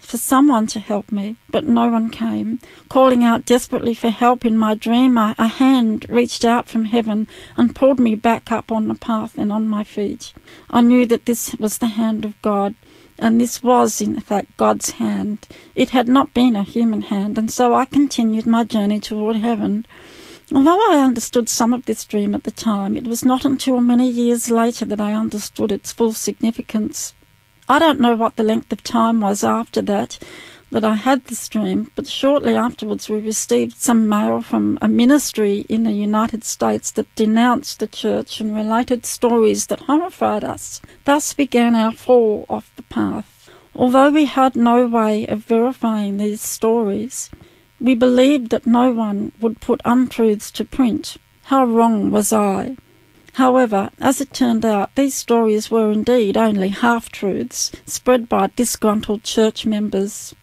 for 0.00 0.18
someone 0.18 0.66
to 0.68 0.80
help 0.80 1.10
me, 1.10 1.36
but 1.50 1.64
no 1.64 1.88
one 1.88 2.10
came. 2.10 2.60
Calling 2.88 3.24
out 3.24 3.46
desperately 3.46 3.94
for 3.94 4.10
help 4.10 4.44
in 4.44 4.56
my 4.56 4.74
dream, 4.74 5.16
I, 5.16 5.34
a 5.38 5.48
hand 5.48 6.06
reached 6.08 6.44
out 6.44 6.68
from 6.68 6.86
heaven 6.86 7.26
and 7.56 7.74
pulled 7.74 8.00
me 8.00 8.14
back 8.14 8.52
up 8.52 8.70
on 8.70 8.88
the 8.88 8.94
path 8.94 9.36
and 9.38 9.52
on 9.52 9.66
my 9.66 9.84
feet. 9.84 10.32
I 10.70 10.82
knew 10.82 11.06
that 11.06 11.24
this 11.26 11.54
was 11.56 11.78
the 11.78 11.88
hand 11.88 12.24
of 12.24 12.40
God 12.42 12.74
and 13.18 13.40
this 13.40 13.62
was, 13.62 14.00
in 14.00 14.20
fact, 14.20 14.56
God's 14.56 14.92
hand. 14.92 15.46
It 15.74 15.90
had 15.90 16.08
not 16.08 16.34
been 16.34 16.54
a 16.54 16.62
human 16.62 17.02
hand, 17.02 17.36
and 17.36 17.50
so 17.50 17.74
I 17.74 17.84
continued 17.84 18.46
my 18.46 18.64
journey 18.64 19.00
toward 19.00 19.36
heaven. 19.36 19.86
Although 20.54 20.92
I 20.92 21.02
understood 21.02 21.48
some 21.48 21.72
of 21.72 21.84
this 21.86 22.04
dream 22.04 22.34
at 22.34 22.44
the 22.44 22.50
time, 22.50 22.96
it 22.96 23.06
was 23.06 23.24
not 23.24 23.44
until 23.44 23.80
many 23.80 24.08
years 24.08 24.50
later 24.50 24.84
that 24.84 25.00
I 25.00 25.14
understood 25.14 25.72
its 25.72 25.92
full 25.92 26.12
significance. 26.12 27.12
I 27.70 27.78
don't 27.78 28.00
know 28.00 28.16
what 28.16 28.36
the 28.36 28.42
length 28.42 28.72
of 28.72 28.82
time 28.82 29.20
was 29.20 29.44
after 29.44 29.82
that, 29.82 30.18
that 30.70 30.84
I 30.84 30.94
had 30.94 31.24
this 31.26 31.48
dream, 31.48 31.90
but 31.94 32.06
shortly 32.06 32.54
afterwards 32.54 33.10
we 33.10 33.20
received 33.20 33.76
some 33.76 34.08
mail 34.08 34.40
from 34.40 34.78
a 34.80 34.88
ministry 34.88 35.66
in 35.68 35.84
the 35.84 35.92
United 35.92 36.44
States 36.44 36.90
that 36.92 37.14
denounced 37.14 37.78
the 37.78 37.86
church 37.86 38.40
and 38.40 38.56
related 38.56 39.04
stories 39.04 39.66
that 39.66 39.80
horrified 39.80 40.44
us. 40.44 40.80
Thus 41.04 41.34
began 41.34 41.74
our 41.74 41.92
fall 41.92 42.46
off 42.48 42.70
the 42.76 42.82
path. 42.84 43.50
Although 43.74 44.10
we 44.10 44.24
had 44.24 44.56
no 44.56 44.86
way 44.86 45.26
of 45.26 45.40
verifying 45.40 46.16
these 46.16 46.40
stories, 46.40 47.28
we 47.80 47.94
believed 47.94 48.50
that 48.50 48.66
no 48.66 48.90
one 48.92 49.32
would 49.40 49.60
put 49.60 49.82
untruths 49.84 50.50
to 50.52 50.64
print. 50.64 51.18
How 51.44 51.64
wrong 51.64 52.10
was 52.10 52.32
I? 52.32 52.76
However, 53.38 53.90
as 54.00 54.20
it 54.20 54.32
turned 54.34 54.64
out, 54.64 54.92
these 54.96 55.14
stories 55.14 55.70
were 55.70 55.92
indeed 55.92 56.36
only 56.36 56.70
half 56.70 57.08
truths 57.08 57.70
spread 57.86 58.28
by 58.28 58.50
disgruntled 58.56 59.22
church 59.22 59.64
members. 59.64 60.34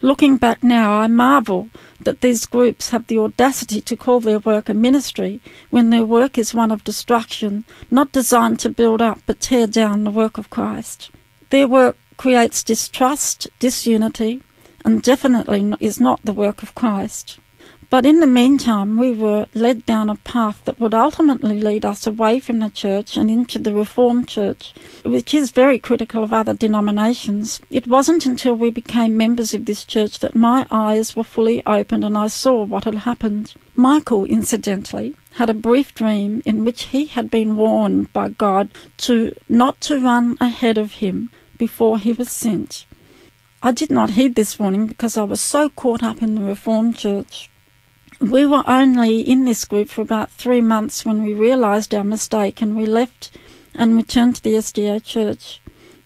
Looking 0.00 0.38
back 0.38 0.64
now, 0.64 0.94
I 0.94 1.08
marvel 1.08 1.68
that 2.00 2.22
these 2.22 2.46
groups 2.46 2.88
have 2.88 3.06
the 3.06 3.18
audacity 3.18 3.82
to 3.82 3.96
call 3.98 4.20
their 4.20 4.38
work 4.38 4.70
a 4.70 4.72
ministry 4.72 5.42
when 5.68 5.90
their 5.90 6.06
work 6.06 6.38
is 6.38 6.54
one 6.54 6.70
of 6.70 6.84
destruction, 6.84 7.64
not 7.90 8.12
designed 8.12 8.60
to 8.60 8.70
build 8.70 9.02
up 9.02 9.20
but 9.26 9.40
tear 9.40 9.66
down 9.66 10.04
the 10.04 10.10
work 10.10 10.38
of 10.38 10.48
Christ. 10.48 11.10
Their 11.50 11.68
work 11.68 11.98
creates 12.16 12.62
distrust, 12.62 13.48
disunity, 13.58 14.42
and 14.86 15.02
definitely 15.02 15.74
is 15.80 16.00
not 16.00 16.20
the 16.24 16.32
work 16.32 16.62
of 16.62 16.74
Christ. 16.74 17.38
But 17.90 18.04
in 18.04 18.20
the 18.20 18.26
meantime, 18.26 18.98
we 18.98 19.12
were 19.12 19.46
led 19.54 19.86
down 19.86 20.10
a 20.10 20.16
path 20.16 20.62
that 20.66 20.78
would 20.78 20.92
ultimately 20.92 21.58
lead 21.58 21.86
us 21.86 22.06
away 22.06 22.38
from 22.38 22.58
the 22.58 22.68
church 22.68 23.16
and 23.16 23.30
into 23.30 23.58
the 23.58 23.72
Reformed 23.72 24.28
Church, 24.28 24.74
which 25.06 25.32
is 25.32 25.52
very 25.52 25.78
critical 25.78 26.22
of 26.22 26.30
other 26.30 26.52
denominations. 26.52 27.62
It 27.70 27.86
wasn't 27.86 28.26
until 28.26 28.54
we 28.54 28.70
became 28.70 29.16
members 29.16 29.54
of 29.54 29.64
this 29.64 29.86
church 29.86 30.18
that 30.18 30.36
my 30.36 30.66
eyes 30.70 31.16
were 31.16 31.24
fully 31.24 31.64
opened 31.64 32.04
and 32.04 32.18
I 32.18 32.26
saw 32.26 32.62
what 32.62 32.84
had 32.84 32.94
happened. 32.94 33.54
Michael, 33.74 34.26
incidentally, 34.26 35.14
had 35.36 35.48
a 35.48 35.54
brief 35.54 35.94
dream 35.94 36.42
in 36.44 36.66
which 36.66 36.84
he 36.92 37.06
had 37.06 37.30
been 37.30 37.56
warned 37.56 38.12
by 38.12 38.28
God 38.28 38.68
to 38.98 39.34
not 39.48 39.80
to 39.82 39.98
run 39.98 40.36
ahead 40.42 40.76
of 40.76 41.00
him 41.00 41.30
before 41.56 41.98
he 41.98 42.12
was 42.12 42.30
sent. 42.30 42.84
I 43.62 43.72
did 43.72 43.90
not 43.90 44.10
heed 44.10 44.34
this 44.34 44.58
warning 44.58 44.86
because 44.88 45.16
I 45.16 45.22
was 45.22 45.40
so 45.40 45.70
caught 45.70 46.02
up 46.02 46.22
in 46.22 46.34
the 46.34 46.42
Reformed 46.42 46.98
Church. 46.98 47.48
We 48.20 48.46
were 48.46 48.64
only 48.66 49.20
in 49.20 49.44
this 49.44 49.64
group 49.64 49.88
for 49.88 50.00
about 50.00 50.30
three 50.32 50.60
months 50.60 51.04
when 51.04 51.22
we 51.22 51.34
realised 51.34 51.94
our 51.94 52.02
mistake 52.02 52.60
and 52.60 52.76
we 52.76 52.84
left 52.84 53.30
and 53.74 53.96
returned 53.96 54.36
to 54.36 54.42
the 54.42 54.54
SDA 54.54 55.04
church. 55.04 55.60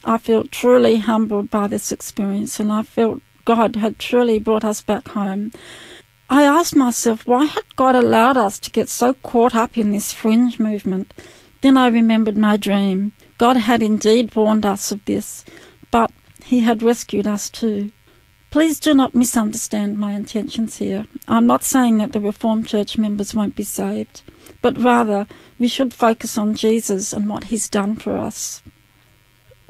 I 0.05 0.19
felt 0.19 0.53
truly 0.53 0.97
humbled 0.99 1.51
by 1.51 1.69
this 1.69 1.91
experience 1.91 2.61
and 2.61 2.71
I 2.71 2.83
felt 2.83 3.23
God 3.47 3.77
had 3.77 3.99
truly 3.99 4.39
brought 4.39 4.65
us 4.65 4.83
back 4.83 5.09
home. 5.09 5.53
I 6.29 6.43
asked 6.43 6.77
myself, 6.77 7.27
why 7.27 7.47
had 7.47 7.65
God 7.77 7.95
allowed 7.95 8.37
us 8.37 8.59
to 8.59 8.71
get 8.71 8.91
so 8.91 9.15
caught 9.15 9.55
up 9.55 9.79
in 9.79 9.91
this 9.91 10.13
fringe 10.13 10.59
movement? 10.59 11.15
Then 11.63 11.79
I 11.79 11.89
remembered 11.89 12.37
my 12.37 12.59
dream. 12.59 13.13
God 13.39 13.57
had 13.57 13.83
indeed 13.83 14.35
warned 14.35 14.67
us 14.67 14.93
of 14.93 15.05
this, 15.07 15.45
but 15.91 16.11
He 16.45 16.61
had 16.61 16.83
rescued 16.83 17.27
us 17.27 17.49
too. 17.49 17.91
Please 18.53 18.79
do 18.79 18.93
not 18.93 19.15
misunderstand 19.15 19.97
my 19.99 20.13
intentions 20.13 20.77
here. 20.77 21.07
I'm 21.27 21.47
not 21.47 21.65
saying 21.65 21.97
that 21.97 22.13
the 22.13 22.21
Reformed 22.21 22.67
Church 22.69 22.99
members 22.99 23.35
won't 23.35 23.57
be 23.57 23.63
saved, 23.63 24.21
but 24.61 24.77
rather 24.77 25.27
we 25.59 25.69
should 25.69 25.95
focus 25.95 26.37
on 26.37 26.55
Jesus 26.55 27.15
and 27.15 27.31
what 27.31 27.45
He's 27.45 27.71
done 27.71 27.97
for 27.97 28.19
us. 28.19 28.63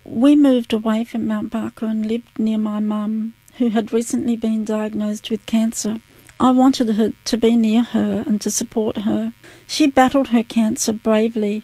We 0.05 0.35
moved 0.35 0.73
away 0.73 1.05
from 1.05 1.29
Mount 1.29 1.53
Barker 1.53 1.87
and 1.87 2.05
lived 2.05 2.37
near 2.41 2.59
my 2.59 2.81
mum, 2.81 3.35
who 3.59 3.69
had 3.69 3.93
recently 3.93 4.35
been 4.35 4.65
diagnosed 4.65 5.31
with 5.31 5.47
cancer. 5.47 6.01
I 6.41 6.51
wanted 6.51 6.89
her 6.97 7.13
to 7.27 7.37
be 7.37 7.55
near 7.55 7.85
her 7.85 8.25
and 8.27 8.41
to 8.41 8.51
support 8.51 8.97
her. 8.99 9.33
She 9.69 9.87
battled 9.87 10.31
her 10.31 10.43
cancer 10.43 10.93
bravely, 10.93 11.63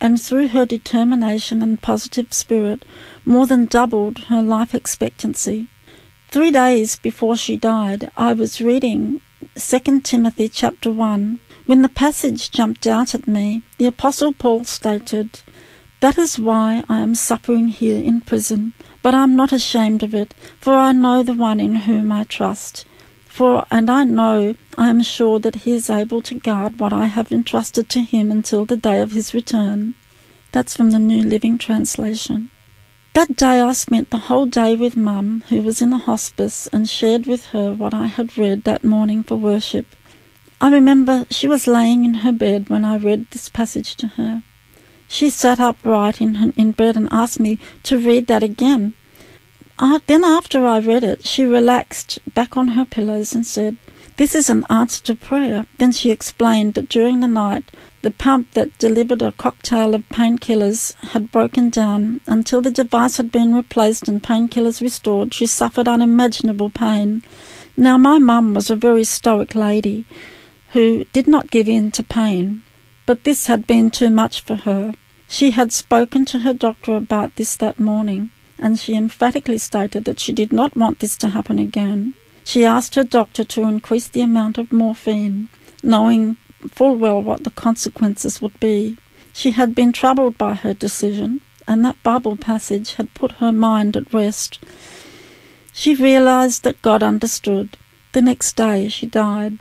and 0.00 0.22
through 0.22 0.48
her 0.48 0.66
determination 0.66 1.62
and 1.62 1.82
positive 1.82 2.32
spirit, 2.32 2.84
more 3.24 3.48
than 3.48 3.66
doubled 3.66 4.26
her 4.28 4.40
life 4.40 4.72
expectancy. 4.72 5.66
Three 6.30 6.52
days 6.52 6.94
before 6.94 7.36
she 7.36 7.56
died, 7.56 8.12
I 8.16 8.34
was 8.34 8.60
reading 8.60 9.20
2 9.56 10.00
Timothy 10.02 10.48
chapter 10.48 10.88
1. 10.88 11.40
When 11.66 11.82
the 11.82 11.88
passage 11.88 12.52
jumped 12.52 12.86
out 12.86 13.16
at 13.16 13.26
me, 13.26 13.62
the 13.78 13.86
Apostle 13.86 14.32
Paul 14.32 14.62
stated, 14.62 15.40
That 15.98 16.16
is 16.18 16.38
why 16.38 16.84
I 16.88 17.00
am 17.00 17.16
suffering 17.16 17.66
here 17.66 18.00
in 18.00 18.20
prison, 18.20 18.74
but 19.02 19.12
I 19.12 19.24
am 19.24 19.34
not 19.34 19.52
ashamed 19.52 20.04
of 20.04 20.14
it, 20.14 20.32
for 20.60 20.74
I 20.74 20.92
know 20.92 21.24
the 21.24 21.34
one 21.34 21.58
in 21.58 21.74
whom 21.74 22.12
I 22.12 22.22
trust. 22.22 22.84
For 23.26 23.66
and 23.68 23.90
I 23.90 24.04
know 24.04 24.54
I 24.78 24.88
am 24.88 25.02
sure 25.02 25.40
that 25.40 25.64
he 25.66 25.72
is 25.72 25.90
able 25.90 26.22
to 26.22 26.36
guard 26.36 26.78
what 26.78 26.92
I 26.92 27.06
have 27.06 27.32
entrusted 27.32 27.88
to 27.88 28.02
him 28.02 28.30
until 28.30 28.64
the 28.64 28.76
day 28.76 29.00
of 29.00 29.10
his 29.10 29.34
return. 29.34 29.96
That's 30.52 30.76
from 30.76 30.92
the 30.92 31.00
New 31.00 31.24
Living 31.24 31.58
Translation. 31.58 32.50
That 33.12 33.34
day 33.34 33.60
I 33.60 33.72
spent 33.72 34.10
the 34.10 34.18
whole 34.28 34.46
day 34.46 34.76
with 34.76 34.96
Mum, 34.96 35.42
who 35.48 35.62
was 35.62 35.82
in 35.82 35.92
a 35.92 35.98
hospice, 35.98 36.68
and 36.72 36.88
shared 36.88 37.26
with 37.26 37.46
her 37.46 37.72
what 37.72 37.92
I 37.92 38.06
had 38.06 38.38
read 38.38 38.62
that 38.64 38.84
morning 38.84 39.24
for 39.24 39.34
worship. 39.34 39.96
I 40.60 40.70
remember 40.70 41.26
she 41.28 41.48
was 41.48 41.66
laying 41.66 42.04
in 42.04 42.14
her 42.22 42.30
bed 42.30 42.68
when 42.68 42.84
I 42.84 42.98
read 42.98 43.28
this 43.30 43.48
passage 43.48 43.96
to 43.96 44.06
her. 44.08 44.44
She 45.08 45.28
sat 45.28 45.58
upright 45.58 46.20
in, 46.20 46.36
her, 46.36 46.52
in 46.56 46.70
bed 46.70 46.96
and 46.96 47.08
asked 47.10 47.40
me 47.40 47.58
to 47.82 47.98
read 47.98 48.28
that 48.28 48.44
again. 48.44 48.94
Uh, 49.76 49.98
then, 50.06 50.22
after 50.22 50.64
I 50.64 50.78
read 50.78 51.02
it, 51.02 51.26
she 51.26 51.42
relaxed 51.42 52.20
back 52.32 52.56
on 52.56 52.68
her 52.68 52.84
pillows 52.84 53.34
and 53.34 53.44
said, 53.44 53.76
This 54.18 54.36
is 54.36 54.48
an 54.48 54.64
answer 54.70 55.02
to 55.04 55.16
prayer. 55.16 55.66
Then 55.78 55.90
she 55.90 56.12
explained 56.12 56.74
that 56.74 56.88
during 56.88 57.18
the 57.18 57.26
night, 57.26 57.64
the 58.02 58.10
pump 58.10 58.52
that 58.52 58.78
delivered 58.78 59.22
a 59.22 59.32
cocktail 59.32 59.94
of 59.94 60.08
painkillers 60.08 60.94
had 61.12 61.30
broken 61.30 61.70
down. 61.70 62.20
Until 62.26 62.60
the 62.62 62.70
device 62.70 63.16
had 63.16 63.30
been 63.30 63.54
replaced 63.54 64.08
and 64.08 64.22
painkillers 64.22 64.80
restored, 64.80 65.34
she 65.34 65.46
suffered 65.46 65.88
unimaginable 65.88 66.70
pain. 66.70 67.22
Now, 67.76 67.98
my 67.98 68.18
mum 68.18 68.54
was 68.54 68.70
a 68.70 68.76
very 68.76 69.04
stoic 69.04 69.54
lady 69.54 70.06
who 70.72 71.04
did 71.12 71.26
not 71.26 71.50
give 71.50 71.68
in 71.68 71.90
to 71.92 72.02
pain, 72.02 72.62
but 73.06 73.24
this 73.24 73.46
had 73.46 73.66
been 73.66 73.90
too 73.90 74.10
much 74.10 74.40
for 74.40 74.56
her. 74.56 74.94
She 75.28 75.52
had 75.52 75.72
spoken 75.72 76.24
to 76.26 76.40
her 76.40 76.54
doctor 76.54 76.96
about 76.96 77.36
this 77.36 77.56
that 77.56 77.78
morning 77.78 78.30
and 78.60 78.78
she 78.78 78.94
emphatically 78.94 79.58
stated 79.58 80.04
that 80.04 80.20
she 80.20 80.32
did 80.32 80.52
not 80.52 80.76
want 80.76 80.98
this 80.98 81.16
to 81.16 81.28
happen 81.28 81.58
again. 81.58 82.14
She 82.44 82.64
asked 82.64 82.94
her 82.94 83.04
doctor 83.04 83.44
to 83.44 83.62
increase 83.62 84.08
the 84.08 84.20
amount 84.20 84.58
of 84.58 84.72
morphine, 84.72 85.48
knowing 85.82 86.36
full 86.68 86.96
well 86.96 87.22
what 87.22 87.44
the 87.44 87.50
consequences 87.50 88.40
would 88.42 88.58
be. 88.60 88.96
She 89.32 89.52
had 89.52 89.74
been 89.74 89.92
troubled 89.92 90.36
by 90.36 90.54
her 90.54 90.74
decision, 90.74 91.40
and 91.66 91.84
that 91.84 92.02
Bible 92.02 92.36
passage 92.36 92.94
had 92.94 93.14
put 93.14 93.32
her 93.32 93.52
mind 93.52 93.96
at 93.96 94.12
rest. 94.12 94.58
She 95.72 95.94
realized 95.94 96.64
that 96.64 96.82
God 96.82 97.02
understood. 97.02 97.76
The 98.12 98.22
next 98.22 98.56
day 98.56 98.88
she 98.88 99.06
died. 99.06 99.58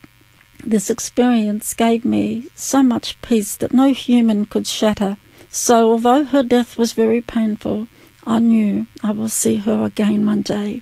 This 0.66 0.90
experience 0.90 1.74
gave 1.74 2.04
me 2.04 2.48
so 2.56 2.84
much 2.84 3.22
peace 3.22 3.56
that 3.58 3.74
no 3.74 3.94
human 3.94 4.46
could 4.46 4.68
shatter. 4.68 5.18
So, 5.50 5.92
although 5.92 6.26
her 6.26 6.44
death 6.44 6.78
was 6.78 6.94
very 6.94 7.22
painful, 7.22 7.88
I 8.26 8.40
knew 8.40 8.88
I 9.02 9.12
will 9.12 9.30
see 9.30 9.56
her 9.58 9.84
again 9.84 10.26
one 10.26 10.42
day. 10.42 10.82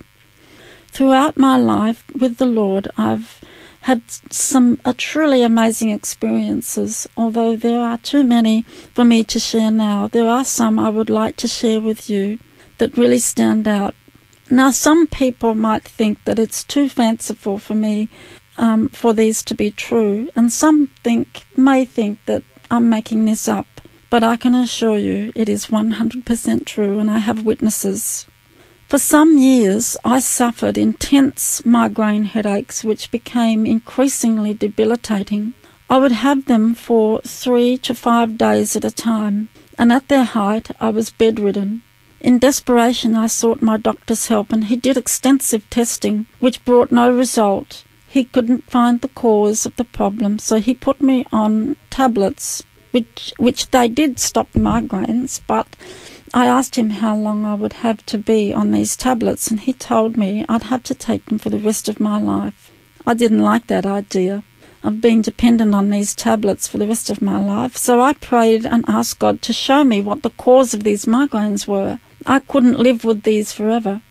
Throughout 0.88 1.36
my 1.36 1.56
life 1.56 2.04
with 2.18 2.38
the 2.38 2.46
Lord, 2.46 2.88
I've 2.96 3.37
had 3.82 4.02
some 4.30 4.80
uh, 4.84 4.92
truly 4.96 5.42
amazing 5.42 5.90
experiences. 5.90 7.08
Although 7.16 7.56
there 7.56 7.80
are 7.80 7.98
too 7.98 8.24
many 8.24 8.62
for 8.94 9.04
me 9.04 9.24
to 9.24 9.38
share 9.38 9.70
now, 9.70 10.08
there 10.08 10.28
are 10.28 10.44
some 10.44 10.78
I 10.78 10.88
would 10.88 11.10
like 11.10 11.36
to 11.36 11.48
share 11.48 11.80
with 11.80 12.10
you 12.10 12.38
that 12.78 12.96
really 12.96 13.18
stand 13.18 13.66
out. 13.66 13.94
Now, 14.50 14.70
some 14.70 15.06
people 15.06 15.54
might 15.54 15.84
think 15.84 16.24
that 16.24 16.38
it's 16.38 16.64
too 16.64 16.88
fanciful 16.88 17.58
for 17.58 17.74
me 17.74 18.08
um, 18.56 18.88
for 18.88 19.12
these 19.12 19.42
to 19.44 19.54
be 19.54 19.70
true, 19.70 20.30
and 20.34 20.52
some 20.52 20.88
think 21.04 21.44
may 21.56 21.84
think 21.84 22.18
that 22.26 22.42
I'm 22.70 22.88
making 22.88 23.24
this 23.24 23.46
up. 23.46 23.66
But 24.10 24.24
I 24.24 24.36
can 24.36 24.54
assure 24.54 24.98
you 24.98 25.32
it 25.34 25.48
is 25.48 25.66
100% 25.66 26.64
true, 26.64 26.98
and 26.98 27.10
I 27.10 27.18
have 27.18 27.44
witnesses. 27.44 28.26
For 28.88 28.96
some 28.96 29.36
years, 29.36 29.98
I 30.02 30.18
suffered 30.18 30.78
intense 30.78 31.62
migraine 31.66 32.24
headaches, 32.24 32.82
which 32.82 33.10
became 33.10 33.66
increasingly 33.66 34.54
debilitating. 34.54 35.52
I 35.90 35.98
would 35.98 36.12
have 36.12 36.46
them 36.46 36.74
for 36.74 37.20
three 37.20 37.76
to 37.78 37.94
five 37.94 38.38
days 38.38 38.76
at 38.76 38.86
a 38.86 38.90
time, 38.90 39.50
and 39.78 39.92
at 39.92 40.08
their 40.08 40.24
height, 40.24 40.70
I 40.80 40.88
was 40.88 41.10
bedridden. 41.10 41.82
In 42.22 42.38
desperation, 42.38 43.14
I 43.14 43.26
sought 43.26 43.60
my 43.60 43.76
doctor's 43.76 44.28
help, 44.28 44.54
and 44.54 44.64
he 44.64 44.76
did 44.76 44.96
extensive 44.96 45.68
testing, 45.68 46.24
which 46.38 46.64
brought 46.64 46.90
no 46.90 47.14
result. 47.14 47.84
He 48.08 48.24
couldn't 48.24 48.70
find 48.70 49.02
the 49.02 49.08
cause 49.08 49.66
of 49.66 49.76
the 49.76 49.84
problem, 49.84 50.38
so 50.38 50.60
he 50.60 50.72
put 50.72 51.02
me 51.02 51.26
on 51.30 51.76
tablets 51.90 52.62
which 52.92 53.34
which 53.36 53.70
they 53.70 53.86
did 53.86 54.18
stop 54.18 54.50
the 54.52 54.58
migraines, 54.58 55.42
but 55.46 55.66
I 56.34 56.46
asked 56.46 56.76
him 56.76 56.90
how 56.90 57.16
long 57.16 57.44
I 57.44 57.54
would 57.54 57.74
have 57.84 58.04
to 58.06 58.18
be 58.18 58.52
on 58.52 58.70
these 58.70 58.96
tablets, 58.96 59.50
and 59.50 59.60
he 59.60 59.72
told 59.72 60.16
me 60.16 60.44
I'd 60.48 60.64
have 60.64 60.82
to 60.84 60.94
take 60.94 61.24
them 61.26 61.38
for 61.38 61.48
the 61.50 61.58
rest 61.58 61.88
of 61.88 62.00
my 62.00 62.20
life. 62.20 62.70
I 63.06 63.14
didn't 63.14 63.40
like 63.40 63.66
that 63.68 63.86
idea 63.86 64.42
of 64.82 65.00
being 65.00 65.22
dependent 65.22 65.74
on 65.74 65.90
these 65.90 66.14
tablets 66.14 66.68
for 66.68 66.78
the 66.78 66.86
rest 66.86 67.08
of 67.10 67.22
my 67.22 67.40
life, 67.40 67.76
so 67.76 68.00
I 68.00 68.12
prayed 68.12 68.66
and 68.66 68.84
asked 68.86 69.18
God 69.18 69.40
to 69.42 69.52
show 69.52 69.84
me 69.84 70.00
what 70.00 70.22
the 70.22 70.30
cause 70.30 70.74
of 70.74 70.84
these 70.84 71.06
migraines 71.06 71.66
were. 71.66 71.98
I 72.26 72.40
couldn't 72.40 72.78
live 72.78 73.04
with 73.04 73.22
these 73.22 73.52
forever. 73.52 74.02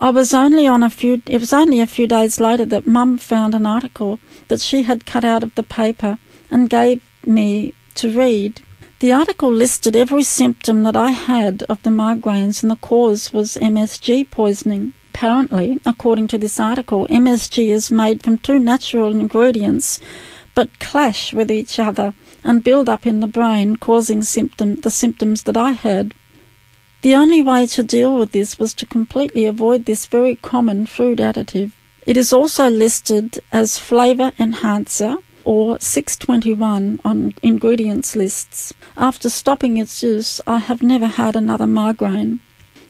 I 0.00 0.10
was 0.10 0.32
only 0.32 0.66
on 0.66 0.82
a 0.82 0.90
few 0.90 1.22
it 1.26 1.40
was 1.40 1.52
only 1.52 1.80
a 1.80 1.86
few 1.86 2.06
days 2.06 2.40
later 2.40 2.64
that 2.66 2.86
Mum 2.86 3.18
found 3.18 3.54
an 3.54 3.66
article 3.66 4.20
that 4.46 4.60
she 4.60 4.84
had 4.84 5.06
cut 5.06 5.24
out 5.24 5.42
of 5.42 5.54
the 5.54 5.62
paper 5.62 6.18
and 6.50 6.70
gave 6.70 7.02
me 7.26 7.74
to 7.96 8.10
read. 8.10 8.62
The 9.00 9.12
article 9.12 9.52
listed 9.52 9.94
every 9.94 10.24
symptom 10.24 10.82
that 10.82 10.96
I 10.96 11.12
had 11.12 11.62
of 11.68 11.80
the 11.84 11.90
migraines, 11.90 12.64
and 12.64 12.70
the 12.70 12.76
cause 12.76 13.32
was 13.32 13.56
MSG 13.56 14.28
poisoning. 14.28 14.92
Apparently, 15.14 15.78
according 15.86 16.26
to 16.28 16.38
this 16.38 16.58
article, 16.58 17.06
MSG 17.06 17.68
is 17.68 17.92
made 17.92 18.24
from 18.24 18.38
two 18.38 18.58
natural 18.58 19.12
ingredients 19.12 20.00
but 20.56 20.80
clash 20.80 21.32
with 21.32 21.48
each 21.48 21.78
other 21.78 22.12
and 22.42 22.64
build 22.64 22.88
up 22.88 23.06
in 23.06 23.20
the 23.20 23.28
brain, 23.28 23.76
causing 23.76 24.20
symptom, 24.22 24.74
the 24.80 24.90
symptoms 24.90 25.44
that 25.44 25.56
I 25.56 25.72
had. 25.72 26.12
The 27.02 27.14
only 27.14 27.40
way 27.40 27.68
to 27.68 27.84
deal 27.84 28.18
with 28.18 28.32
this 28.32 28.58
was 28.58 28.74
to 28.74 28.86
completely 28.86 29.44
avoid 29.44 29.84
this 29.84 30.06
very 30.06 30.34
common 30.34 30.86
food 30.86 31.18
additive. 31.18 31.70
It 32.04 32.16
is 32.16 32.32
also 32.32 32.68
listed 32.68 33.38
as 33.52 33.78
flavour 33.78 34.32
enhancer 34.40 35.18
or 35.48 35.80
621 35.80 37.00
on 37.06 37.32
ingredients 37.42 38.14
lists. 38.14 38.74
After 38.98 39.30
stopping 39.30 39.78
its 39.78 40.02
use, 40.02 40.42
I 40.46 40.58
have 40.58 40.82
never 40.82 41.06
had 41.06 41.34
another 41.34 41.66
migraine. 41.66 42.40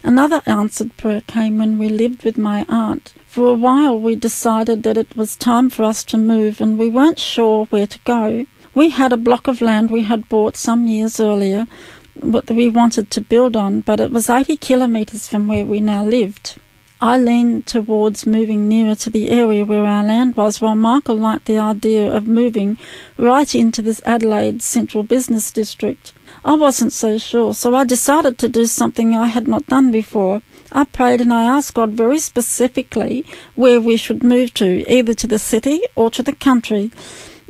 Another 0.02 0.42
answered 0.44 0.96
prayer 0.96 1.20
came 1.28 1.58
when 1.58 1.78
we 1.78 1.88
lived 1.88 2.24
with 2.24 2.36
my 2.36 2.66
aunt. 2.68 3.14
For 3.28 3.46
a 3.46 3.60
while, 3.66 3.96
we 4.00 4.16
decided 4.16 4.82
that 4.82 4.96
it 4.96 5.16
was 5.16 5.36
time 5.36 5.70
for 5.70 5.84
us 5.84 6.02
to 6.10 6.18
move, 6.18 6.60
and 6.60 6.76
we 6.76 6.88
weren't 6.88 7.20
sure 7.20 7.66
where 7.66 7.86
to 7.86 8.00
go. 8.04 8.44
We 8.74 8.90
had 8.90 9.12
a 9.12 9.24
block 9.28 9.46
of 9.46 9.60
land 9.60 9.92
we 9.92 10.02
had 10.02 10.28
bought 10.28 10.56
some 10.56 10.88
years 10.88 11.20
earlier 11.20 11.68
that 12.16 12.50
we 12.50 12.68
wanted 12.68 13.12
to 13.12 13.20
build 13.20 13.54
on, 13.54 13.82
but 13.82 14.00
it 14.00 14.10
was 14.10 14.28
80 14.28 14.56
kilometres 14.56 15.28
from 15.28 15.46
where 15.46 15.64
we 15.64 15.78
now 15.78 16.04
lived. 16.04 16.56
I 17.00 17.16
leaned 17.16 17.66
towards 17.66 18.26
moving 18.26 18.66
nearer 18.66 18.96
to 18.96 19.10
the 19.10 19.30
area 19.30 19.64
where 19.64 19.84
our 19.84 20.02
land 20.02 20.36
was, 20.36 20.60
while 20.60 20.74
Michael 20.74 21.16
liked 21.16 21.44
the 21.44 21.56
idea 21.56 22.12
of 22.12 22.26
moving 22.26 22.76
right 23.16 23.54
into 23.54 23.82
this 23.82 24.02
Adelaide 24.04 24.62
central 24.62 25.04
business 25.04 25.52
district. 25.52 26.12
I 26.44 26.54
wasn't 26.54 26.92
so 26.92 27.16
sure, 27.16 27.54
so 27.54 27.76
I 27.76 27.84
decided 27.84 28.36
to 28.38 28.48
do 28.48 28.66
something 28.66 29.14
I 29.14 29.28
had 29.28 29.46
not 29.46 29.66
done 29.66 29.92
before. 29.92 30.42
I 30.72 30.84
prayed 30.84 31.20
and 31.20 31.32
I 31.32 31.44
asked 31.44 31.74
God 31.74 31.92
very 31.92 32.18
specifically 32.18 33.24
where 33.54 33.80
we 33.80 33.96
should 33.96 34.24
move 34.24 34.52
to, 34.54 34.84
either 34.92 35.14
to 35.14 35.28
the 35.28 35.38
city 35.38 35.82
or 35.94 36.10
to 36.10 36.22
the 36.24 36.34
country. 36.34 36.90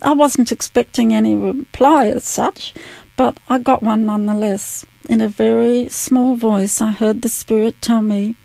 I 0.02 0.12
wasn't 0.12 0.52
expecting 0.52 1.14
any 1.14 1.34
reply 1.34 2.08
as 2.08 2.24
such, 2.24 2.74
but 3.16 3.38
I 3.48 3.60
got 3.60 3.82
one 3.82 4.04
nonetheless. 4.04 4.84
In 5.08 5.22
a 5.22 5.28
very 5.28 5.88
small 5.88 6.36
voice, 6.36 6.82
I 6.82 6.90
heard 6.90 7.22
the 7.22 7.30
Spirit 7.30 7.80
tell 7.80 8.02
me, 8.02 8.36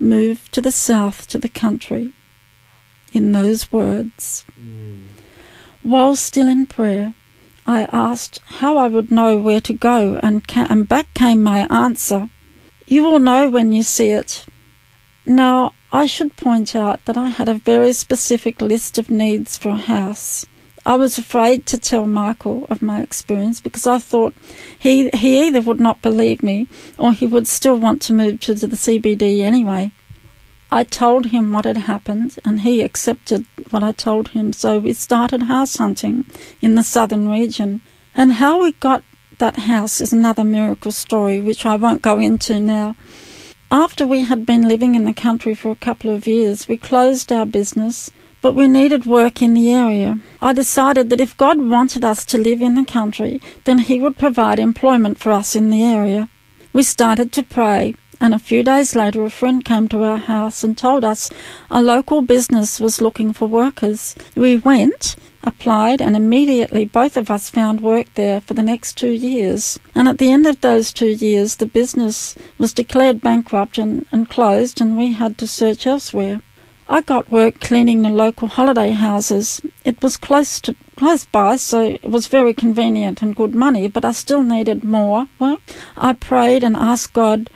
Move 0.00 0.50
to 0.50 0.60
the 0.60 0.72
south 0.72 1.28
to 1.28 1.38
the 1.38 1.48
country. 1.48 2.12
In 3.12 3.32
those 3.32 3.70
words. 3.70 4.44
Mm. 4.58 5.02
While 5.82 6.16
still 6.16 6.48
in 6.48 6.66
prayer, 6.66 7.14
I 7.66 7.82
asked 7.92 8.40
how 8.60 8.78
I 8.78 8.88
would 8.88 9.10
know 9.10 9.36
where 9.36 9.60
to 9.60 9.72
go, 9.72 10.18
and, 10.22 10.46
ca- 10.46 10.66
and 10.70 10.88
back 10.88 11.12
came 11.14 11.42
my 11.42 11.66
answer 11.70 12.30
You 12.86 13.04
will 13.04 13.18
know 13.18 13.48
when 13.48 13.72
you 13.72 13.82
see 13.82 14.08
it. 14.08 14.46
Now, 15.26 15.74
I 15.92 16.06
should 16.06 16.36
point 16.36 16.74
out 16.74 17.04
that 17.04 17.16
I 17.16 17.28
had 17.28 17.48
a 17.48 17.54
very 17.54 17.92
specific 17.92 18.60
list 18.60 18.98
of 18.98 19.10
needs 19.10 19.56
for 19.56 19.70
a 19.70 19.76
house. 19.76 20.46
I 20.86 20.96
was 20.96 21.18
afraid 21.18 21.66
to 21.66 21.78
tell 21.78 22.06
Michael 22.06 22.66
of 22.70 22.80
my 22.80 23.02
experience 23.02 23.60
because 23.60 23.86
I 23.86 23.98
thought 23.98 24.34
he 24.78 25.10
he 25.10 25.46
either 25.46 25.60
would 25.60 25.80
not 25.80 26.02
believe 26.02 26.42
me 26.42 26.68
or 26.96 27.12
he 27.12 27.26
would 27.26 27.46
still 27.46 27.76
want 27.76 28.00
to 28.02 28.14
move 28.14 28.40
to 28.40 28.54
the 28.54 28.68
CBD 28.68 29.40
anyway. 29.40 29.92
I 30.72 30.84
told 30.84 31.26
him 31.26 31.52
what 31.52 31.64
had 31.64 31.76
happened 31.76 32.38
and 32.44 32.60
he 32.60 32.80
accepted 32.80 33.44
what 33.70 33.82
I 33.82 33.92
told 33.92 34.28
him, 34.28 34.52
so 34.52 34.78
we 34.78 34.92
started 34.92 35.42
house 35.42 35.76
hunting 35.76 36.24
in 36.62 36.76
the 36.76 36.84
southern 36.84 37.28
region. 37.28 37.80
And 38.14 38.34
how 38.34 38.62
we 38.62 38.72
got 38.72 39.02
that 39.38 39.56
house 39.56 40.00
is 40.00 40.12
another 40.12 40.44
miracle 40.44 40.92
story 40.92 41.40
which 41.40 41.66
I 41.66 41.74
won't 41.76 42.02
go 42.02 42.18
into 42.18 42.60
now. 42.60 42.94
After 43.70 44.06
we 44.06 44.22
had 44.22 44.46
been 44.46 44.68
living 44.68 44.94
in 44.94 45.04
the 45.04 45.12
country 45.12 45.54
for 45.54 45.70
a 45.70 45.76
couple 45.76 46.10
of 46.10 46.26
years, 46.26 46.68
we 46.68 46.76
closed 46.76 47.32
our 47.32 47.46
business, 47.46 48.10
but 48.42 48.54
we 48.54 48.68
needed 48.68 49.04
work 49.06 49.42
in 49.42 49.54
the 49.54 49.72
area. 49.72 50.18
I 50.40 50.52
decided 50.52 51.10
that 51.10 51.20
if 51.20 51.36
God 51.36 51.58
wanted 51.58 52.04
us 52.04 52.24
to 52.26 52.38
live 52.38 52.62
in 52.62 52.74
the 52.74 52.84
country, 52.84 53.40
then 53.64 53.78
He 53.78 54.00
would 54.00 54.18
provide 54.18 54.58
employment 54.58 55.18
for 55.18 55.32
us 55.32 55.54
in 55.54 55.70
the 55.70 55.82
area. 55.82 56.28
We 56.72 56.82
started 56.82 57.32
to 57.32 57.42
pray, 57.42 57.94
and 58.20 58.34
a 58.34 58.38
few 58.38 58.62
days 58.62 58.94
later 58.94 59.24
a 59.24 59.30
friend 59.30 59.64
came 59.64 59.88
to 59.88 60.04
our 60.04 60.18
house 60.18 60.62
and 60.62 60.76
told 60.76 61.04
us 61.04 61.30
a 61.70 61.82
local 61.82 62.22
business 62.22 62.78
was 62.78 63.00
looking 63.00 63.32
for 63.32 63.48
workers. 63.48 64.14
We 64.36 64.58
went, 64.58 65.16
applied, 65.42 66.00
and 66.00 66.14
immediately 66.14 66.84
both 66.84 67.16
of 67.16 67.30
us 67.30 67.50
found 67.50 67.80
work 67.80 68.14
there 68.14 68.40
for 68.40 68.54
the 68.54 68.62
next 68.62 68.98
two 68.98 69.10
years. 69.10 69.80
And 69.94 70.06
at 70.06 70.18
the 70.18 70.30
end 70.30 70.46
of 70.46 70.60
those 70.60 70.92
two 70.92 71.08
years, 71.08 71.56
the 71.56 71.66
business 71.66 72.36
was 72.58 72.74
declared 72.74 73.20
bankrupt 73.20 73.78
and, 73.78 74.06
and 74.12 74.28
closed, 74.28 74.80
and 74.80 74.96
we 74.96 75.12
had 75.12 75.38
to 75.38 75.46
search 75.46 75.86
elsewhere. 75.86 76.42
I 76.92 77.02
got 77.02 77.30
work 77.30 77.60
cleaning 77.60 78.02
the 78.02 78.08
local 78.10 78.48
holiday 78.48 78.90
houses. 78.90 79.60
It 79.84 80.02
was 80.02 80.16
close 80.16 80.60
to 80.62 80.74
close 80.96 81.24
by, 81.24 81.54
so 81.54 81.82
it 81.84 82.10
was 82.10 82.26
very 82.26 82.52
convenient 82.52 83.22
and 83.22 83.36
good 83.36 83.54
money, 83.54 83.86
but 83.86 84.04
I 84.04 84.10
still 84.10 84.42
needed 84.42 84.82
more. 84.82 85.28
Well, 85.38 85.60
I 85.96 86.14
prayed 86.14 86.64
and 86.64 86.76
asked 86.76 87.12
God 87.12 87.48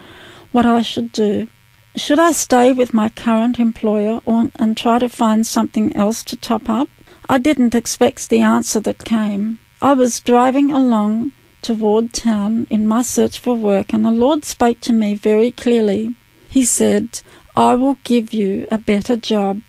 what 0.52 0.64
I 0.64 0.82
should 0.82 1.10
do. 1.10 1.48
Should 1.96 2.20
I 2.20 2.30
stay 2.30 2.72
with 2.72 2.94
my 2.94 3.08
current 3.08 3.58
employer 3.58 4.20
or, 4.24 4.52
and 4.54 4.76
try 4.76 5.00
to 5.00 5.08
find 5.08 5.44
something 5.44 5.96
else 5.96 6.22
to 6.24 6.36
top 6.36 6.70
up? 6.70 6.88
I 7.28 7.38
didn't 7.38 7.74
expect 7.74 8.30
the 8.30 8.40
answer 8.40 8.78
that 8.80 9.04
came. 9.04 9.58
I 9.82 9.94
was 9.94 10.20
driving 10.20 10.70
along 10.70 11.32
toward 11.60 12.12
town 12.12 12.68
in 12.70 12.86
my 12.86 13.02
search 13.02 13.40
for 13.40 13.56
work, 13.56 13.92
and 13.92 14.04
the 14.04 14.12
Lord 14.12 14.44
spoke 14.44 14.78
to 14.82 14.92
me 14.92 15.16
very 15.16 15.50
clearly. 15.50 16.14
He 16.48 16.64
said, 16.64 17.20
I 17.56 17.76
will 17.76 17.98
give 18.02 18.34
you 18.34 18.66
a 18.72 18.78
better 18.78 19.16
job. 19.16 19.62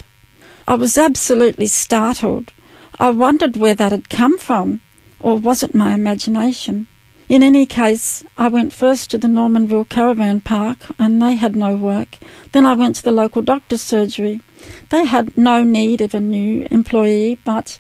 I 0.68 0.74
was 0.74 0.98
absolutely 0.98 1.68
startled. 1.68 2.52
I 3.00 3.12
wondered 3.12 3.58
where 3.58 3.76
that 3.76 3.92
had 3.92 4.10
come 4.10 4.40
from, 4.40 4.82
or 5.20 5.38
was 5.38 5.62
it 5.62 5.76
my 5.76 5.94
imagination? 5.94 6.88
In 7.30 7.44
any 7.44 7.68
case, 7.68 8.24
I 8.40 8.48
went 8.48 8.74
first 8.74 9.12
to 9.12 9.20
the 9.20 9.28
Normanville 9.28 9.86
Caravan 9.86 10.42
Park, 10.42 10.80
and 10.98 11.22
they 11.22 11.36
had 11.36 11.56
no 11.56 11.76
work. 11.76 12.18
Then 12.54 12.66
I 12.66 12.74
went 12.74 12.96
to 12.96 13.04
the 13.04 13.12
local 13.12 13.44
doctor's 13.44 13.84
surgery. 13.84 14.42
They 14.90 15.06
had 15.06 15.38
no 15.38 15.64
need 15.64 16.02
of 16.02 16.16
a 16.16 16.20
new 16.20 16.68
employee, 16.72 17.38
but 17.46 17.78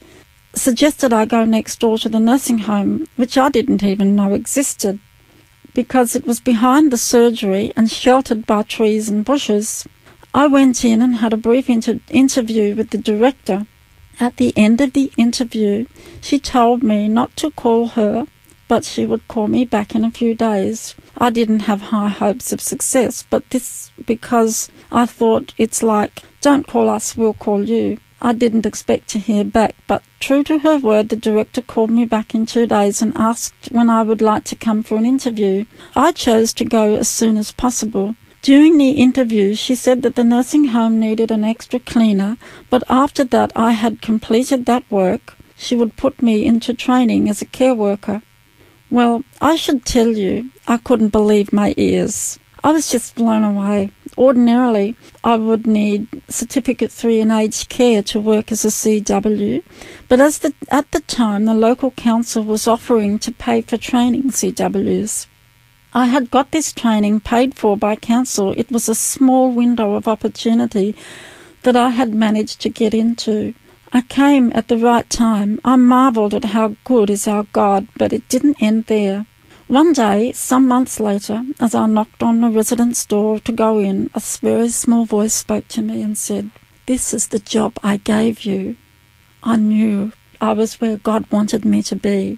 suggested 0.53 1.13
I 1.13 1.25
go 1.25 1.45
next 1.45 1.79
door 1.79 1.97
to 1.99 2.09
the 2.09 2.19
nursing 2.19 2.59
home, 2.59 3.07
which 3.15 3.39
I 3.39 3.49
didn't 3.49 3.81
even 3.81 4.15
know 4.15 4.35
existed, 4.35 4.99
because 5.73 6.15
it 6.15 6.27
was 6.27 6.39
behind 6.39 6.91
the 6.91 6.97
surgery 6.97 7.73
and 7.75 7.89
sheltered 7.89 8.45
by 8.45 8.61
trees 8.61 9.09
and 9.09 9.25
bushes. 9.25 9.87
I 10.36 10.48
went 10.48 10.84
in 10.84 11.02
and 11.02 11.15
had 11.15 11.32
a 11.32 11.38
brief 11.38 11.69
inter- 11.69 12.02
interview 12.10 12.76
with 12.76 12.89
the 12.89 12.98
director. 12.98 13.67
At 14.19 14.36
the 14.36 14.52
end 14.58 14.82
of 14.82 14.91
the 14.91 15.10
interview, 15.15 15.86
she 16.19 16.39
told 16.39 16.84
me 16.84 17.08
not 17.08 17.38
to 17.38 17.52
call 17.52 17.88
her, 18.00 18.28
but 18.67 18.84
she 18.84 19.06
would 19.06 19.26
call 19.30 19.48
me 19.48 19.63
back 19.63 19.95
in 19.95 20.04
a 20.04 20.12
few 20.12 20.36
days. 20.36 20.93
I 21.17 21.30
didn't 21.30 21.71
have 21.71 21.84
high 21.84 22.10
hopes 22.10 22.52
of 22.52 22.60
success, 22.60 23.24
but 23.30 23.50
this 23.52 23.91
because 24.06 24.69
I 24.91 25.06
thought 25.06 25.54
it's 25.58 25.82
like, 25.82 26.24
don't 26.41 26.67
call 26.67 26.89
us, 26.89 27.15
we'll 27.15 27.34
call 27.34 27.63
you. 27.63 27.98
I 28.21 28.34
didn't 28.34 28.65
expect 28.65 29.08
to 29.12 29.19
hear 29.19 29.45
back, 29.45 29.74
but 29.88 30.04
true 30.19 30.43
to 30.43 30.60
her 30.60 30.78
word, 30.78 31.08
the 31.08 31.15
director 31.15 31.62
called 31.62 31.91
me 31.91 32.04
back 32.04 32.36
in 32.36 32.45
two 32.45 32.67
days 32.67 33.02
and 33.02 33.15
asked 33.15 33.69
when 33.71 33.89
I 33.89 34.02
would 34.02 34.21
like 34.21 34.43
to 34.45 34.58
come 34.58 34.84
for 34.84 34.98
an 34.98 35.06
interview. 35.06 35.63
I 35.95 36.12
chose 36.12 36.52
to 36.56 36.65
go 36.65 36.95
as 36.95 37.08
soon 37.08 37.38
as 37.38 37.54
possible. 37.54 38.15
During 38.45 38.77
the 38.77 38.91
interview, 38.91 39.55
she 39.55 39.73
said 39.73 40.03
that 40.03 40.13
the 40.13 40.23
nursing 40.23 40.65
home 40.65 40.99
needed 40.99 41.31
an 41.31 41.43
extra 41.43 41.79
cleaner, 41.79 42.38
but 42.69 42.84
after 42.88 43.23
that 43.23 43.51
I 43.55 43.71
had 43.71 44.03
completed 44.03 44.67
that 44.67 44.84
work, 44.91 45.36
she 45.58 45.75
would 45.75 45.97
put 45.97 46.21
me 46.21 46.45
into 46.45 46.75
training 46.75 47.27
as 47.27 47.41
a 47.41 47.47
care 47.47 47.73
worker. 47.73 48.21
Well, 48.91 49.23
I 49.41 49.55
should 49.55 49.84
tell 49.84 50.10
you, 50.10 50.51
I 50.67 50.77
couldn't 50.77 51.10
believe 51.10 51.51
my 51.51 51.73
ears. 51.75 52.38
I 52.63 52.71
was 52.71 52.91
just 52.91 53.15
blown 53.15 53.43
away. 53.43 53.89
Ordinarily, 54.15 54.95
I 55.23 55.38
would 55.38 55.65
need 55.65 56.08
Certificate 56.29 56.91
3 56.91 57.21
in 57.21 57.31
aged 57.31 57.69
care 57.69 58.03
to 58.03 58.19
work 58.19 58.51
as 58.51 58.63
a 58.63 58.67
CW, 58.67 59.63
but 60.08 60.21
as 60.21 60.38
the, 60.38 60.53
at 60.69 60.91
the 60.91 60.99
time 60.99 61.45
the 61.45 61.55
local 61.55 61.89
council 61.89 62.43
was 62.43 62.67
offering 62.67 63.17
to 63.25 63.31
pay 63.31 63.62
for 63.62 63.77
training 63.77 64.25
CWs. 64.25 65.25
I 65.97 66.08
had 66.08 66.29
got 66.29 66.51
this 66.51 66.73
training 66.73 67.21
paid 67.21 67.55
for 67.55 67.77
by 67.77 67.95
council. 67.95 68.53
It 68.58 68.69
was 68.69 68.89
a 68.89 68.93
small 68.93 69.49
window 69.49 69.93
of 69.93 70.10
opportunity 70.10 70.93
that 71.63 71.77
I 71.77 71.91
had 71.91 72.13
managed 72.13 72.60
to 72.62 72.69
get 72.69 72.93
into. 72.93 73.53
I 73.93 74.01
came 74.01 74.51
at 74.53 74.67
the 74.67 74.77
right 74.77 75.10
time. 75.10 75.62
I 75.63 75.77
marvelled 75.77 76.34
at 76.34 76.51
how 76.51 76.75
good 76.84 77.10
is 77.10 77.29
our 77.29 77.45
God, 77.53 77.88
but 77.95 78.12
it 78.12 78.27
didn't 78.27 78.62
end 78.62 78.88
there. 78.88 79.25
One 79.67 79.93
day, 79.93 80.34
some 80.34 80.67
months 80.67 80.99
later, 80.99 81.45
as 81.62 81.73
I 81.73 81.86
knocked 81.86 82.21
on 82.21 82.41
the 82.41 82.49
residence 82.49 83.05
door 83.05 83.39
to 83.39 83.53
go 83.53 83.79
in, 83.79 84.10
a 84.13 84.19
very 84.19 84.67
small 84.67 85.05
voice 85.05 85.34
spoke 85.34 85.69
to 85.69 85.81
me 85.81 86.01
and 86.01 86.17
said, 86.17 86.51
This 86.88 87.13
is 87.13 87.29
the 87.29 87.39
job 87.39 87.79
I 87.81 87.95
gave 87.95 88.41
you. 88.41 88.75
I 89.43 89.55
knew 89.55 90.12
I 90.41 90.51
was 90.51 90.81
where 90.81 90.97
God 90.97 91.31
wanted 91.31 91.63
me 91.63 91.81
to 91.84 91.95
be. 91.95 92.38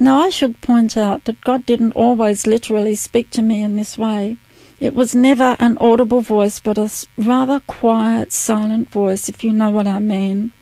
Now, 0.00 0.20
I 0.20 0.30
should 0.30 0.60
point 0.60 0.96
out 0.96 1.24
that 1.24 1.40
God 1.40 1.66
didn't 1.66 1.92
always 1.92 2.46
literally 2.46 2.94
speak 2.94 3.30
to 3.30 3.42
me 3.42 3.62
in 3.62 3.74
this 3.76 3.98
way. 3.98 4.36
It 4.78 4.94
was 4.94 5.12
never 5.12 5.56
an 5.58 5.76
audible 5.78 6.20
voice, 6.20 6.60
but 6.60 6.78
a 6.78 6.88
rather 7.16 7.58
quiet, 7.60 8.32
silent 8.32 8.90
voice, 8.90 9.28
if 9.28 9.42
you 9.42 9.52
know 9.52 9.70
what 9.70 9.88
I 9.88 9.98
mean. 9.98 10.52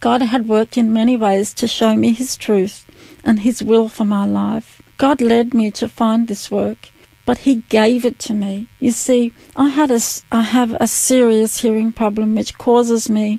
God 0.00 0.22
had 0.22 0.48
worked 0.48 0.76
in 0.76 0.92
many 0.92 1.16
ways 1.16 1.54
to 1.54 1.68
show 1.68 1.94
me 1.94 2.12
His 2.12 2.36
truth 2.36 2.84
and 3.22 3.40
His 3.40 3.62
will 3.62 3.88
for 3.88 4.04
my 4.04 4.26
life. 4.26 4.82
God 4.96 5.20
led 5.20 5.54
me 5.54 5.70
to 5.72 5.88
find 5.88 6.26
this 6.26 6.50
work, 6.50 6.88
but 7.24 7.38
He 7.38 7.62
gave 7.68 8.04
it 8.04 8.18
to 8.20 8.34
me. 8.34 8.66
You 8.80 8.90
see, 8.90 9.32
I 9.54 9.68
had 9.68 9.92
a, 9.92 10.00
I 10.32 10.42
have 10.42 10.76
a 10.80 10.88
serious 10.88 11.60
hearing 11.60 11.92
problem 11.92 12.34
which 12.34 12.58
causes 12.58 13.08
me 13.08 13.38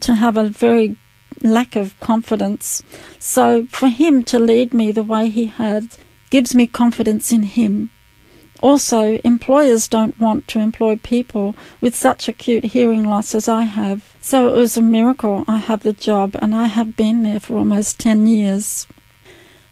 to 0.00 0.14
have 0.14 0.36
a 0.36 0.48
very 0.48 0.96
lack 1.42 1.76
of 1.76 1.98
confidence. 2.00 2.82
So 3.18 3.66
for 3.66 3.88
Him 3.88 4.22
to 4.24 4.38
lead 4.38 4.72
me 4.74 4.92
the 4.92 5.02
way 5.02 5.28
He 5.28 5.46
had 5.46 5.88
gives 6.30 6.54
me 6.54 6.66
confidence 6.66 7.32
in 7.32 7.42
Him. 7.42 7.90
Also, 8.60 9.18
employers 9.22 9.86
don't 9.86 10.18
want 10.18 10.48
to 10.48 10.58
employ 10.58 10.96
people 10.96 11.54
with 11.80 11.94
such 11.94 12.28
acute 12.28 12.64
hearing 12.64 13.04
loss 13.04 13.34
as 13.34 13.48
I 13.48 13.62
have. 13.62 14.02
So 14.20 14.48
it 14.48 14.58
was 14.58 14.76
a 14.76 14.82
miracle 14.82 15.44
I 15.46 15.58
have 15.58 15.84
the 15.84 15.92
job 15.92 16.36
and 16.42 16.54
I 16.54 16.66
have 16.66 16.96
been 16.96 17.22
there 17.22 17.38
for 17.38 17.56
almost 17.56 18.00
10 18.00 18.26
years. 18.26 18.86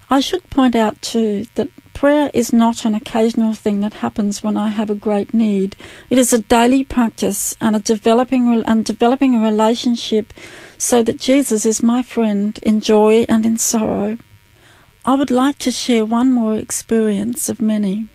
I 0.09 0.21
should 0.21 0.49
point 0.51 0.77
out 0.77 1.03
too 1.03 1.47
that 1.57 1.69
prayer 1.95 2.31
is 2.33 2.53
not 2.53 2.85
an 2.85 2.95
occasional 2.95 3.55
thing 3.55 3.81
that 3.81 3.95
happens 3.95 4.43
when 4.43 4.57
I 4.57 4.69
have 4.69 4.89
a 4.89 4.95
great 4.95 5.35
need. 5.35 5.75
It 6.09 6.19
is 6.19 6.33
a 6.33 6.39
daily 6.39 6.85
practice 6.85 7.57
and 7.61 7.75
a 7.75 7.81
developing 7.81 8.63
and 8.65 8.85
developing 8.85 9.35
a 9.35 9.41
relationship 9.41 10.33
so 10.79 11.03
that 11.03 11.21
Jesus 11.21 11.65
is 11.65 11.83
my 11.83 12.03
friend 12.03 12.59
in 12.63 12.81
joy 12.81 13.25
and 13.29 13.47
in 13.47 13.59
sorrow. 13.59 14.19
I 15.05 15.15
would 15.15 15.31
like 15.31 15.59
to 15.59 15.71
share 15.71 16.05
one 16.05 16.33
more 16.33 16.57
experience 16.57 17.49
of 17.49 17.61
many. 17.61 18.09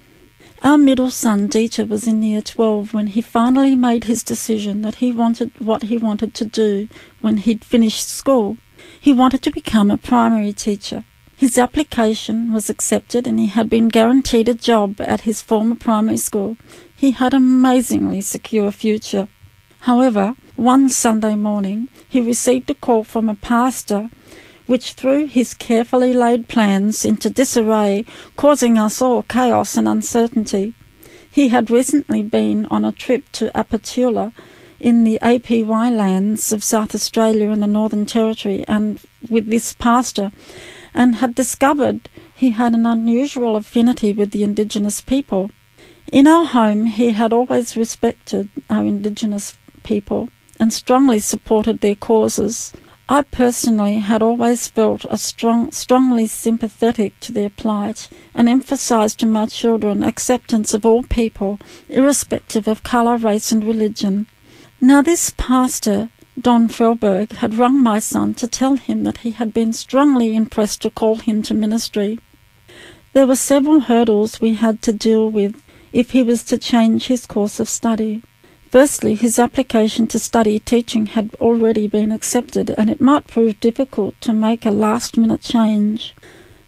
Our 0.63 0.77
middle 0.77 1.09
son, 1.09 1.47
Dieter, 1.47 1.87
was 1.87 2.05
in 2.05 2.21
year 2.21 2.41
12 2.41 2.93
when 2.93 3.07
he 3.07 3.21
finally 3.21 3.75
made 3.75 4.03
his 4.03 4.23
decision 4.23 4.83
that 4.83 4.95
he 4.95 5.11
wanted 5.11 5.51
what 5.59 5.83
he 5.83 5.97
wanted 5.97 6.35
to 6.35 6.45
do 6.45 6.87
when 7.19 7.37
he'd 7.37 7.65
finished 7.65 8.07
school. 8.07 8.57
He 8.99 9.11
wanted 9.11 9.41
to 9.43 9.51
become 9.51 9.89
a 9.89 9.97
primary 9.97 10.53
teacher. 10.53 11.03
His 11.35 11.57
application 11.57 12.53
was 12.53 12.69
accepted 12.69 13.25
and 13.25 13.39
he 13.39 13.47
had 13.47 13.67
been 13.71 13.87
guaranteed 13.87 14.47
a 14.47 14.53
job 14.53 15.01
at 15.01 15.21
his 15.21 15.41
former 15.41 15.73
primary 15.73 16.17
school. 16.17 16.57
He 16.95 17.09
had 17.09 17.33
an 17.33 17.41
amazingly 17.41 18.21
secure 18.21 18.71
future. 18.71 19.27
However, 19.79 20.35
one 20.55 20.89
Sunday 20.89 21.35
morning 21.35 21.87
he 22.07 22.21
received 22.21 22.69
a 22.69 22.73
call 22.73 23.03
from 23.03 23.29
a 23.29 23.35
pastor 23.35 24.09
which 24.67 24.93
threw 24.93 25.25
his 25.25 25.53
carefully 25.53 26.13
laid 26.13 26.47
plans 26.47 27.03
into 27.03 27.29
disarray, 27.29 28.05
causing 28.37 28.77
us 28.77 29.01
all 29.01 29.23
chaos 29.23 29.75
and 29.75 29.87
uncertainty. 29.87 30.73
He 31.29 31.49
had 31.49 31.71
recently 31.71 32.21
been 32.23 32.65
on 32.67 32.85
a 32.85 32.91
trip 32.91 33.31
to 33.33 33.51
Apatula 33.55 34.33
in 34.79 35.03
the 35.03 35.19
APY 35.21 35.95
lands 35.95 36.51
of 36.51 36.63
South 36.63 36.93
Australia 36.95 37.49
and 37.49 37.63
the 37.63 37.67
Northern 37.67 38.05
Territory 38.05 38.63
and 38.67 38.99
with 39.29 39.49
this 39.49 39.73
pastor 39.73 40.31
and 40.93 41.15
had 41.15 41.35
discovered 41.35 42.09
he 42.35 42.51
had 42.51 42.73
an 42.73 42.85
unusual 42.85 43.55
affinity 43.55 44.13
with 44.13 44.31
the 44.31 44.43
Indigenous 44.43 45.01
people. 45.01 45.51
In 46.11 46.27
our 46.27 46.45
home, 46.45 46.85
he 46.85 47.11
had 47.11 47.31
always 47.31 47.77
respected 47.77 48.49
our 48.69 48.83
Indigenous 48.83 49.57
people 49.83 50.29
and 50.61 50.71
strongly 50.71 51.17
supported 51.19 51.81
their 51.81 51.95
causes. 51.95 52.71
I 53.09 53.23
personally 53.23 53.95
had 53.95 54.21
always 54.21 54.67
felt 54.67 55.05
a 55.09 55.17
strong, 55.17 55.71
strongly 55.71 56.27
sympathetic 56.27 57.19
to 57.21 57.31
their 57.31 57.49
plight 57.49 58.07
and 58.35 58.47
emphasized 58.47 59.19
to 59.19 59.25
my 59.25 59.47
children 59.47 60.03
acceptance 60.03 60.75
of 60.75 60.85
all 60.85 61.01
people, 61.01 61.59
irrespective 61.89 62.67
of 62.67 62.83
colour, 62.83 63.17
race, 63.17 63.51
and 63.51 63.63
religion. 63.63 64.27
Now, 64.79 65.01
this 65.01 65.33
pastor 65.35 66.09
Don 66.39 66.69
Felberg 66.69 67.31
had 67.33 67.55
rung 67.55 67.81
my 67.81 67.97
son 67.97 68.35
to 68.35 68.47
tell 68.47 68.75
him 68.75 69.03
that 69.03 69.19
he 69.19 69.31
had 69.31 69.53
been 69.53 69.73
strongly 69.73 70.35
impressed 70.35 70.83
to 70.83 70.91
call 70.91 71.15
him 71.15 71.41
to 71.43 71.55
ministry. 71.55 72.19
There 73.13 73.27
were 73.27 73.35
several 73.35 73.81
hurdles 73.81 74.39
we 74.39 74.53
had 74.53 74.81
to 74.83 74.93
deal 74.93 75.29
with 75.29 75.61
if 75.91 76.11
he 76.11 76.21
was 76.21 76.43
to 76.45 76.57
change 76.57 77.07
his 77.07 77.25
course 77.25 77.59
of 77.59 77.67
study. 77.67 78.21
Firstly, 78.71 79.15
his 79.15 79.37
application 79.37 80.07
to 80.07 80.17
study 80.17 80.57
teaching 80.57 81.07
had 81.07 81.35
already 81.41 81.89
been 81.89 82.09
accepted 82.09 82.69
and 82.77 82.89
it 82.89 83.01
might 83.01 83.27
prove 83.27 83.59
difficult 83.59 84.19
to 84.21 84.31
make 84.31 84.65
a 84.65 84.71
last 84.71 85.17
minute 85.17 85.41
change. 85.41 86.15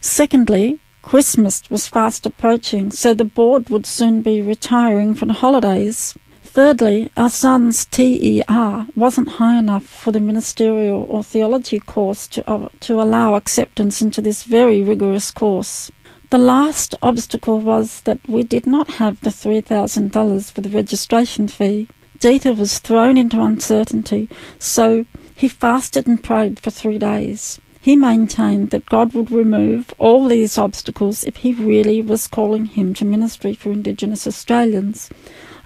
Secondly, 0.01 0.79
Christmas 1.01 1.63
was 1.69 1.87
fast 1.87 2.25
approaching, 2.25 2.91
so 2.91 3.13
the 3.13 3.23
board 3.23 3.69
would 3.69 3.85
soon 3.85 4.21
be 4.21 4.41
retiring 4.41 5.13
for 5.13 5.25
the 5.27 5.39
holidays. 5.45 6.13
Thirdly, 6.43 7.09
our 7.15 7.29
son's 7.29 7.85
TER 7.85 8.87
wasn't 8.97 9.39
high 9.39 9.57
enough 9.57 9.85
for 9.85 10.11
the 10.11 10.19
ministerial 10.19 11.07
or 11.09 11.23
theology 11.23 11.79
course 11.79 12.27
to, 12.27 12.49
uh, 12.49 12.67
to 12.81 13.01
allow 13.01 13.35
acceptance 13.35 14.01
into 14.01 14.21
this 14.21 14.43
very 14.43 14.83
rigorous 14.83 15.31
course. 15.31 15.89
The 16.33 16.39
last 16.39 16.95
obstacle 17.03 17.59
was 17.59 18.01
that 18.05 18.17
we 18.27 18.41
did 18.41 18.65
not 18.65 18.93
have 18.93 19.21
the 19.21 19.29
$3,000 19.29 20.51
for 20.51 20.61
the 20.61 20.69
registration 20.69 21.47
fee. 21.47 21.87
Dieter 22.17 22.57
was 22.57 22.79
thrown 22.79 23.17
into 23.17 23.39
uncertainty, 23.39 24.27
so 24.57 25.05
he 25.35 25.47
fasted 25.47 26.07
and 26.07 26.23
prayed 26.23 26.59
for 26.59 26.71
three 26.71 26.97
days. 26.97 27.61
He 27.79 27.95
maintained 27.95 28.71
that 28.71 28.87
God 28.87 29.13
would 29.13 29.29
remove 29.29 29.93
all 29.99 30.27
these 30.27 30.57
obstacles 30.57 31.23
if 31.23 31.35
he 31.35 31.53
really 31.53 32.01
was 32.01 32.27
calling 32.27 32.65
him 32.65 32.95
to 32.95 33.05
ministry 33.05 33.53
for 33.53 33.71
Indigenous 33.71 34.25
Australians. 34.25 35.11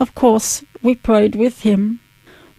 Of 0.01 0.15
course, 0.15 0.65
we 0.81 0.95
prayed 0.95 1.35
with 1.37 1.61
him. 1.61 2.01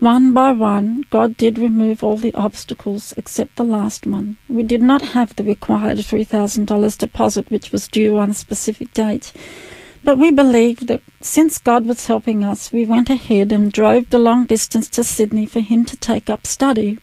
One 0.00 0.32
by 0.32 0.52
one, 0.52 1.04
God 1.10 1.36
did 1.36 1.58
remove 1.58 2.04
all 2.04 2.16
the 2.16 2.32
obstacles 2.34 3.12
except 3.16 3.56
the 3.56 3.64
last 3.64 4.06
one. 4.06 4.36
We 4.48 4.62
did 4.62 4.80
not 4.80 5.02
have 5.02 5.34
the 5.34 5.42
required 5.42 5.98
$3,000 5.98 6.96
deposit, 6.98 7.50
which 7.50 7.72
was 7.72 7.88
due 7.88 8.16
on 8.16 8.30
a 8.30 8.34
specific 8.34 8.94
date. 8.94 9.32
But 10.04 10.16
we 10.16 10.30
believed 10.30 10.86
that 10.86 11.02
since 11.20 11.58
God 11.58 11.84
was 11.84 12.06
helping 12.06 12.44
us, 12.44 12.70
we 12.70 12.86
went 12.86 13.10
ahead 13.10 13.50
and 13.50 13.72
drove 13.72 14.10
the 14.10 14.20
long 14.20 14.46
distance 14.46 14.88
to 14.90 15.02
Sydney 15.02 15.46
for 15.46 15.58
him 15.58 15.84
to 15.86 15.96
take 15.96 16.30
up 16.30 16.46
study. 16.46 16.98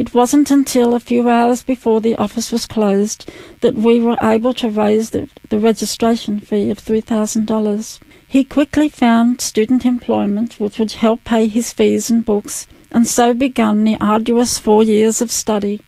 It 0.00 0.14
wasn't 0.14 0.50
until 0.50 0.94
a 0.94 0.98
few 0.98 1.28
hours 1.28 1.62
before 1.62 2.00
the 2.00 2.16
office 2.16 2.50
was 2.50 2.64
closed 2.64 3.30
that 3.60 3.74
we 3.74 4.00
were 4.00 4.16
able 4.22 4.54
to 4.54 4.70
raise 4.70 5.10
the, 5.10 5.28
the 5.50 5.58
registration 5.58 6.40
fee 6.40 6.70
of 6.70 6.78
$3,000. 6.78 7.98
He 8.26 8.42
quickly 8.42 8.88
found 8.88 9.42
student 9.42 9.84
employment 9.84 10.58
which 10.58 10.78
would 10.78 10.92
help 10.92 11.24
pay 11.24 11.48
his 11.48 11.74
fees 11.74 12.08
and 12.08 12.24
books, 12.24 12.66
and 12.90 13.06
so 13.06 13.34
began 13.34 13.84
the 13.84 13.98
arduous 14.00 14.58
four 14.58 14.82
years 14.82 15.20
of 15.20 15.30
study. 15.30 15.82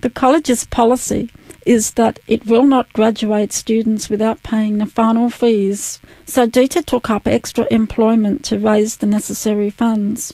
The 0.00 0.08
college's 0.08 0.64
policy 0.64 1.30
is 1.66 1.90
that 2.00 2.20
it 2.26 2.46
will 2.46 2.64
not 2.64 2.94
graduate 2.94 3.52
students 3.52 4.08
without 4.08 4.42
paying 4.42 4.78
the 4.78 4.86
final 4.86 5.28
fees, 5.28 6.00
so 6.24 6.46
Dieter 6.46 6.82
took 6.82 7.10
up 7.10 7.28
extra 7.28 7.66
employment 7.70 8.46
to 8.46 8.58
raise 8.58 8.96
the 8.96 9.06
necessary 9.06 9.68
funds. 9.68 10.32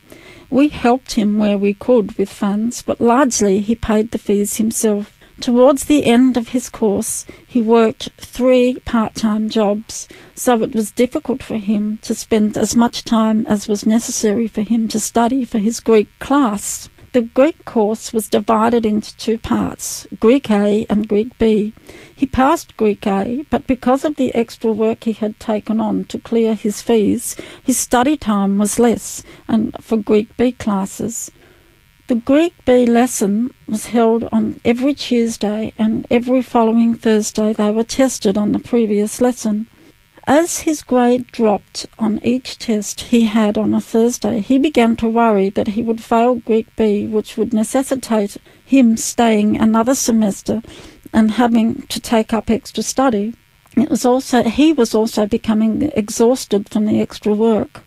We 0.55 0.69
helped 0.69 1.14
him 1.14 1.37
where 1.37 1.59
we 1.59 1.75
could 1.75 2.17
with 2.17 2.31
funds, 2.31 2.81
but 2.81 3.01
largely 3.01 3.59
he 3.59 3.75
paid 3.75 4.12
the 4.12 4.19
fees 4.19 4.59
himself. 4.59 5.19
Towards 5.40 5.87
the 5.87 6.05
end 6.05 6.37
of 6.37 6.51
his 6.51 6.69
course, 6.71 7.27
he 7.45 7.61
worked 7.61 8.11
three 8.19 8.79
part 8.85 9.17
time 9.17 9.51
jobs, 9.51 10.07
so 10.37 10.62
it 10.62 10.73
was 10.73 10.93
difficult 10.93 11.43
for 11.43 11.57
him 11.57 11.99
to 12.03 12.14
spend 12.14 12.57
as 12.57 12.77
much 12.77 13.03
time 13.03 13.45
as 13.49 13.67
was 13.67 13.85
necessary 13.85 14.47
for 14.47 14.62
him 14.62 14.87
to 14.90 15.01
study 15.01 15.45
for 15.45 15.59
his 15.59 15.81
Greek 15.81 16.07
class. 16.21 16.88
The 17.14 17.22
Greek 17.22 17.64
course 17.64 18.12
was 18.12 18.29
divided 18.29 18.85
into 18.85 19.16
two 19.16 19.38
parts, 19.38 20.05
Greek 20.18 20.50
A 20.50 20.85
and 20.90 21.07
Greek 21.07 21.38
B. 21.38 21.72
He 22.12 22.27
passed 22.27 22.77
Greek 22.77 23.07
A, 23.07 23.46
but 23.50 23.68
because 23.68 24.05
of 24.05 24.16
the 24.16 24.35
extra 24.35 24.72
work 24.72 25.05
he 25.05 25.12
had 25.12 25.38
taken 25.38 25.79
on 25.79 26.07
to 26.07 26.18
clear 26.18 26.55
his 26.55 26.83
fees, 26.83 27.37
his 27.62 27.79
study 27.79 28.16
time 28.16 28.59
was 28.59 28.81
less 28.81 29.22
and 29.46 29.77
for 29.81 29.96
Greek 29.96 30.37
B 30.37 30.50
classes. 30.50 31.31
The 32.09 32.16
Greek 32.16 32.53
B 32.64 32.85
lesson 32.85 33.55
was 33.68 33.87
held 33.87 34.24
on 34.33 34.61
every 34.64 34.92
Tuesday, 34.92 35.72
and 35.79 36.09
every 36.11 36.42
following 36.42 36.96
Thursday 36.96 37.53
they 37.53 37.70
were 37.70 37.85
tested 37.85 38.37
on 38.37 38.50
the 38.50 38.59
previous 38.59 39.20
lesson. 39.20 39.68
As 40.27 40.61
his 40.61 40.83
grade 40.83 41.27
dropped 41.33 41.85
on 41.99 42.19
each 42.25 42.59
test 42.59 43.03
he 43.03 43.25
had 43.25 43.59
on 43.59 43.75
a 43.75 43.81
Thursday, 43.81 44.41
he 44.41 44.57
began 44.57 44.97
to 44.97 45.07
worry 45.07 45.51
that 45.51 45.69
he 45.69 45.83
would 45.83 46.03
fail 46.03 46.37
Greek 46.37 46.75
B, 46.77 47.07
which 47.07 47.37
would 47.37 47.53
necessitate 47.53 48.39
him 48.65 48.97
staying 48.97 49.59
another 49.59 49.95
semester 49.95 50.63
and 51.13 51.33
having 51.33 51.83
to 51.89 52.01
take 52.01 52.33
up 52.33 52.49
extra 52.49 52.83
study. 52.83 53.35
It 53.77 53.91
was 53.91 54.07
also 54.07 54.45
he 54.45 54.73
was 54.73 54.95
also 54.95 55.27
becoming 55.27 55.93
exhausted 55.95 56.71
from 56.71 56.87
the 56.87 57.03
extra 57.03 57.35
work. 57.35 57.83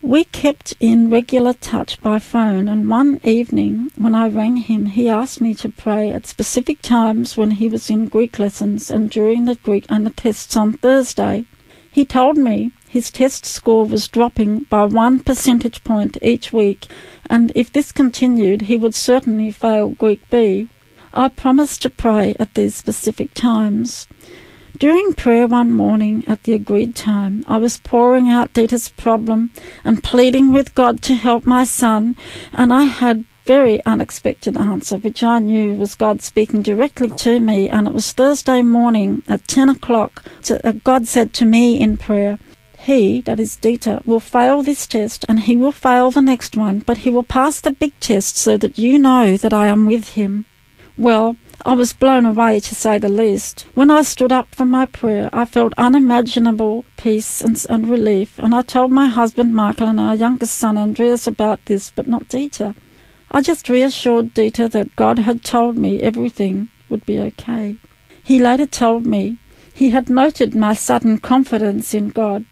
We 0.00 0.24
kept 0.24 0.72
in 0.80 1.10
regular 1.10 1.52
touch 1.52 2.00
by 2.00 2.20
phone, 2.20 2.68
and 2.68 2.88
one 2.88 3.20
evening 3.22 3.90
when 3.96 4.14
I 4.14 4.28
rang 4.28 4.56
him, 4.56 4.86
he 4.86 5.10
asked 5.10 5.42
me 5.42 5.52
to 5.56 5.68
pray 5.68 6.10
at 6.10 6.26
specific 6.26 6.80
times 6.80 7.36
when 7.36 7.50
he 7.50 7.68
was 7.68 7.90
in 7.90 8.08
Greek 8.08 8.38
lessons 8.38 8.90
and 8.90 9.10
during 9.10 9.44
the 9.44 9.56
Greek 9.56 9.84
and 9.90 10.06
the 10.06 10.10
tests 10.10 10.56
on 10.56 10.72
Thursday. 10.72 11.44
He 11.96 12.04
told 12.04 12.36
me 12.36 12.72
his 12.90 13.10
test 13.10 13.46
score 13.46 13.86
was 13.86 14.06
dropping 14.06 14.64
by 14.68 14.84
one 14.84 15.20
percentage 15.20 15.82
point 15.82 16.18
each 16.20 16.52
week, 16.52 16.88
and 17.30 17.50
if 17.54 17.72
this 17.72 17.90
continued, 17.90 18.68
he 18.68 18.76
would 18.76 18.94
certainly 18.94 19.50
fail 19.50 19.88
Greek 19.88 20.20
B. 20.28 20.68
I 21.14 21.28
promised 21.30 21.80
to 21.80 21.88
pray 21.88 22.36
at 22.38 22.52
these 22.52 22.74
specific 22.74 23.32
times. 23.32 24.06
During 24.78 25.14
prayer 25.14 25.46
one 25.46 25.72
morning 25.72 26.22
at 26.26 26.42
the 26.42 26.52
agreed 26.52 26.94
time, 26.94 27.42
I 27.48 27.56
was 27.56 27.78
pouring 27.78 28.28
out 28.28 28.52
Dieter's 28.52 28.90
problem 28.90 29.50
and 29.82 30.04
pleading 30.04 30.52
with 30.52 30.74
God 30.74 31.00
to 31.04 31.14
help 31.14 31.46
my 31.46 31.64
son, 31.64 32.14
and 32.52 32.74
I 32.74 32.82
had 32.82 33.24
very 33.46 33.82
unexpected 33.86 34.56
answer, 34.56 34.96
which 34.96 35.22
I 35.22 35.38
knew 35.38 35.74
was 35.74 35.94
God 35.94 36.20
speaking 36.20 36.62
directly 36.62 37.10
to 37.10 37.38
me. 37.38 37.68
And 37.68 37.86
it 37.86 37.94
was 37.94 38.12
Thursday 38.12 38.60
morning 38.60 39.22
at 39.28 39.46
10 39.46 39.68
o'clock. 39.68 40.24
Uh, 40.50 40.72
God 40.82 41.06
said 41.06 41.32
to 41.34 41.44
me 41.44 41.80
in 41.80 41.96
prayer, 41.96 42.40
He, 42.78 43.20
that 43.22 43.38
is 43.38 43.56
Dieter, 43.56 44.04
will 44.04 44.20
fail 44.20 44.62
this 44.62 44.86
test 44.86 45.24
and 45.28 45.40
he 45.40 45.56
will 45.56 45.72
fail 45.72 46.10
the 46.10 46.22
next 46.22 46.56
one, 46.56 46.80
but 46.80 46.98
he 46.98 47.10
will 47.10 47.22
pass 47.22 47.60
the 47.60 47.70
big 47.70 47.98
test 48.00 48.36
so 48.36 48.56
that 48.56 48.78
you 48.78 48.98
know 48.98 49.36
that 49.36 49.52
I 49.52 49.68
am 49.68 49.86
with 49.86 50.10
him. 50.10 50.44
Well, 50.98 51.36
I 51.64 51.74
was 51.74 51.92
blown 51.92 52.26
away 52.26 52.60
to 52.60 52.74
say 52.74 52.98
the 52.98 53.08
least. 53.08 53.66
When 53.74 53.90
I 53.90 54.02
stood 54.02 54.32
up 54.32 54.54
from 54.54 54.70
my 54.70 54.86
prayer, 54.86 55.30
I 55.32 55.44
felt 55.44 55.72
unimaginable 55.76 56.84
peace 56.96 57.40
and, 57.40 57.64
and, 57.68 57.88
relief, 57.88 58.38
and 58.38 58.54
I 58.54 58.62
told 58.62 58.92
my 58.92 59.06
husband 59.06 59.54
Michael 59.54 59.88
and 59.88 60.00
our 60.00 60.14
youngest 60.14 60.54
son 60.54 60.76
Andreas 60.78 61.26
about 61.26 61.64
this, 61.66 61.92
but 61.94 62.08
not 62.08 62.28
Dieter. 62.28 62.74
I 63.30 63.40
just 63.42 63.68
reassured 63.68 64.34
Dieter 64.34 64.70
that 64.70 64.96
God 64.96 65.18
had 65.20 65.44
told 65.44 65.76
me 65.76 66.00
everything 66.00 66.68
would 66.88 67.04
be 67.04 67.18
okay. 67.18 67.76
He 68.22 68.40
later 68.40 68.66
told 68.66 69.06
me 69.06 69.38
he 69.72 69.90
had 69.90 70.08
noted 70.08 70.54
my 70.54 70.74
sudden 70.74 71.18
confidence 71.18 71.92
in 71.92 72.10
God 72.10 72.44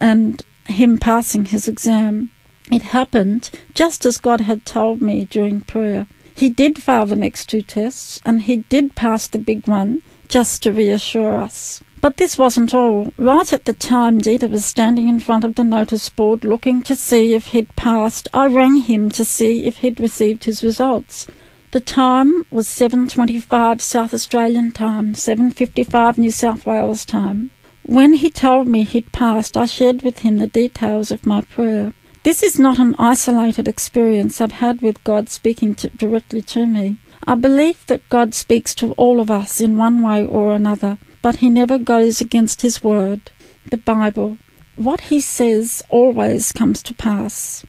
and 0.00 0.42
him 0.66 0.98
passing 0.98 1.46
his 1.46 1.68
exam. 1.68 2.30
It 2.72 2.82
happened 2.82 3.50
just 3.74 4.04
as 4.06 4.18
God 4.18 4.40
had 4.40 4.64
told 4.64 5.00
me 5.02 5.26
during 5.26 5.60
prayer. 5.60 6.06
He 6.34 6.48
did 6.48 6.82
fail 6.82 7.06
the 7.06 7.16
next 7.16 7.48
two 7.48 7.62
tests, 7.62 8.20
and 8.24 8.42
he 8.42 8.56
did 8.68 8.96
pass 8.96 9.28
the 9.28 9.38
big 9.38 9.68
one, 9.68 10.02
just 10.28 10.62
to 10.64 10.72
reassure 10.72 11.36
us. 11.36 11.80
But 12.04 12.18
this 12.18 12.36
wasn't 12.36 12.74
all. 12.74 13.14
Right 13.16 13.50
at 13.50 13.64
the 13.64 13.72
time 13.72 14.20
Dieter 14.20 14.50
was 14.50 14.66
standing 14.66 15.08
in 15.08 15.20
front 15.20 15.42
of 15.42 15.54
the 15.54 15.64
notice 15.64 16.10
board 16.10 16.44
looking 16.44 16.82
to 16.82 16.94
see 16.94 17.32
if 17.32 17.46
he'd 17.46 17.74
passed, 17.76 18.28
I 18.34 18.46
rang 18.46 18.82
him 18.82 19.08
to 19.12 19.24
see 19.24 19.64
if 19.64 19.78
he'd 19.78 19.98
received 19.98 20.44
his 20.44 20.62
results. 20.62 21.26
The 21.70 21.80
time 21.80 22.44
was 22.50 22.68
7.25 22.68 23.80
South 23.80 24.12
Australian 24.12 24.72
time, 24.72 25.14
7.55 25.14 26.18
New 26.18 26.30
South 26.30 26.66
Wales 26.66 27.06
time. 27.06 27.50
When 27.86 28.12
he 28.12 28.28
told 28.28 28.68
me 28.68 28.82
he'd 28.82 29.10
passed, 29.12 29.56
I 29.56 29.64
shared 29.64 30.02
with 30.02 30.18
him 30.18 30.36
the 30.36 30.46
details 30.46 31.10
of 31.10 31.24
my 31.24 31.40
prayer. 31.40 31.94
This 32.22 32.42
is 32.42 32.58
not 32.58 32.78
an 32.78 32.96
isolated 32.98 33.66
experience 33.66 34.42
I've 34.42 34.60
had 34.60 34.82
with 34.82 35.02
God 35.04 35.30
speaking 35.30 35.74
to, 35.76 35.88
directly 35.88 36.42
to 36.42 36.66
me. 36.66 36.98
I 37.26 37.34
believe 37.34 37.86
that 37.86 38.06
God 38.10 38.34
speaks 38.34 38.74
to 38.74 38.92
all 38.92 39.20
of 39.20 39.30
us 39.30 39.58
in 39.58 39.78
one 39.78 40.02
way 40.02 40.26
or 40.26 40.52
another, 40.52 40.98
but 41.24 41.36
He 41.36 41.48
never 41.48 41.78
goes 41.78 42.20
against 42.20 42.60
His 42.60 42.84
word, 42.84 43.30
the 43.70 43.78
Bible. 43.78 44.36
What 44.76 45.08
He 45.08 45.22
says 45.22 45.82
always 45.88 46.52
comes 46.52 46.82
to 46.82 46.92
pass. 46.92 47.64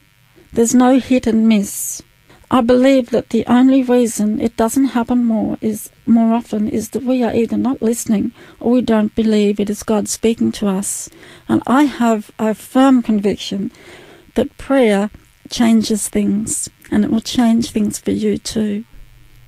There's 0.52 0.74
no 0.74 0.98
hit 0.98 1.26
and 1.26 1.48
miss. 1.48 2.02
I 2.50 2.60
believe 2.60 3.08
that 3.10 3.30
the 3.30 3.46
only 3.46 3.82
reason 3.82 4.42
it 4.42 4.58
doesn't 4.58 4.92
happen 4.98 5.24
more 5.24 5.56
is 5.62 5.88
more 6.04 6.34
often 6.34 6.68
is 6.68 6.90
that 6.90 7.02
we 7.02 7.22
are 7.22 7.34
either 7.34 7.56
not 7.56 7.80
listening 7.80 8.32
or 8.60 8.72
we 8.72 8.82
don't 8.82 9.14
believe 9.14 9.58
it 9.58 9.70
is 9.70 9.82
God 9.82 10.06
speaking 10.06 10.52
to 10.52 10.68
us. 10.68 11.08
And 11.48 11.62
I 11.66 11.84
have 11.84 12.30
a 12.38 12.52
firm 12.52 13.02
conviction 13.02 13.72
that 14.34 14.58
prayer 14.58 15.08
changes 15.48 16.08
things 16.08 16.68
and 16.90 17.04
it 17.06 17.10
will 17.10 17.22
change 17.22 17.70
things 17.70 17.98
for 17.98 18.10
you 18.10 18.36
too. 18.36 18.84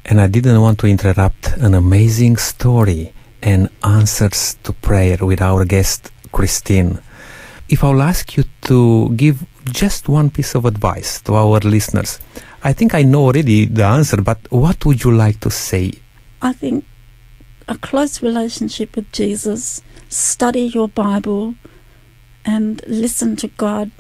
And 0.06 0.18
I 0.18 0.28
didn't 0.28 0.62
want 0.62 0.78
to 0.78 0.86
interrupt 0.86 1.48
an 1.58 1.74
amazing 1.74 2.38
story 2.38 3.12
and 3.42 3.68
answers 3.84 4.56
to 4.64 4.72
prayer 4.72 5.18
with 5.20 5.40
our 5.40 5.64
guest 5.64 6.10
Christine. 6.32 6.98
If 7.68 7.84
I'll 7.84 8.02
ask 8.02 8.36
you 8.36 8.44
to 8.62 9.10
give 9.14 9.44
just 9.66 10.08
one 10.08 10.30
piece 10.30 10.54
of 10.54 10.64
advice 10.64 11.20
to 11.22 11.34
our 11.34 11.60
listeners, 11.60 12.20
I 12.62 12.72
think 12.72 12.94
I 12.94 13.02
know 13.02 13.26
already 13.26 13.66
the 13.66 13.84
answer, 13.84 14.20
but 14.20 14.38
what 14.50 14.84
would 14.84 15.04
you 15.04 15.12
like 15.12 15.40
to 15.40 15.50
say? 15.50 15.92
I 16.42 16.52
think 16.52 16.84
a 17.68 17.76
close 17.76 18.22
relationship 18.22 18.96
with 18.96 19.12
Jesus, 19.12 19.82
study 20.08 20.62
your 20.62 20.88
Bible, 20.88 21.54
and 22.44 22.82
listen 22.86 23.36
to 23.36 23.48
God 23.48 23.90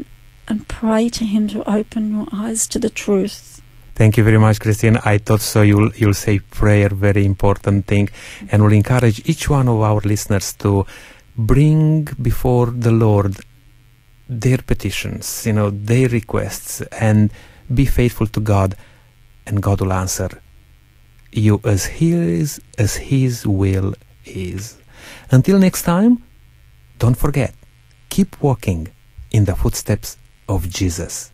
and 0.48 0.66
pray 0.66 1.10
to 1.10 1.24
Him 1.24 1.48
to 1.48 1.68
open 1.70 2.10
your 2.12 2.26
eyes 2.32 2.66
to 2.68 2.78
the 2.78 2.88
truth. 2.88 3.57
Thank 3.98 4.16
you 4.16 4.22
very 4.22 4.38
much, 4.38 4.60
Christine. 4.60 4.96
I 5.04 5.18
thought 5.18 5.40
so. 5.40 5.62
You'll 5.62 5.90
you'll 5.96 6.14
say 6.14 6.38
prayer, 6.38 6.88
very 6.88 7.24
important 7.24 7.86
thing, 7.86 8.08
and 8.48 8.62
we'll 8.62 8.72
encourage 8.72 9.28
each 9.28 9.50
one 9.50 9.66
of 9.66 9.80
our 9.80 10.00
listeners 10.02 10.52
to 10.62 10.86
bring 11.36 12.04
before 12.22 12.66
the 12.66 12.92
Lord 12.92 13.34
their 14.28 14.58
petitions, 14.58 15.44
you 15.44 15.52
know, 15.52 15.70
their 15.70 16.08
requests, 16.10 16.80
and 16.92 17.32
be 17.74 17.86
faithful 17.86 18.28
to 18.28 18.40
God, 18.40 18.76
and 19.48 19.60
God 19.60 19.80
will 19.80 19.92
answer 19.92 20.30
you 21.32 21.60
as 21.64 21.86
His 21.86 22.60
as 22.78 22.94
His 23.10 23.48
will 23.48 23.94
is. 24.24 24.76
Until 25.32 25.58
next 25.58 25.82
time, 25.82 26.22
don't 27.00 27.18
forget, 27.18 27.52
keep 28.10 28.40
walking 28.40 28.86
in 29.32 29.44
the 29.44 29.56
footsteps 29.56 30.18
of 30.48 30.68
Jesus. 30.68 31.32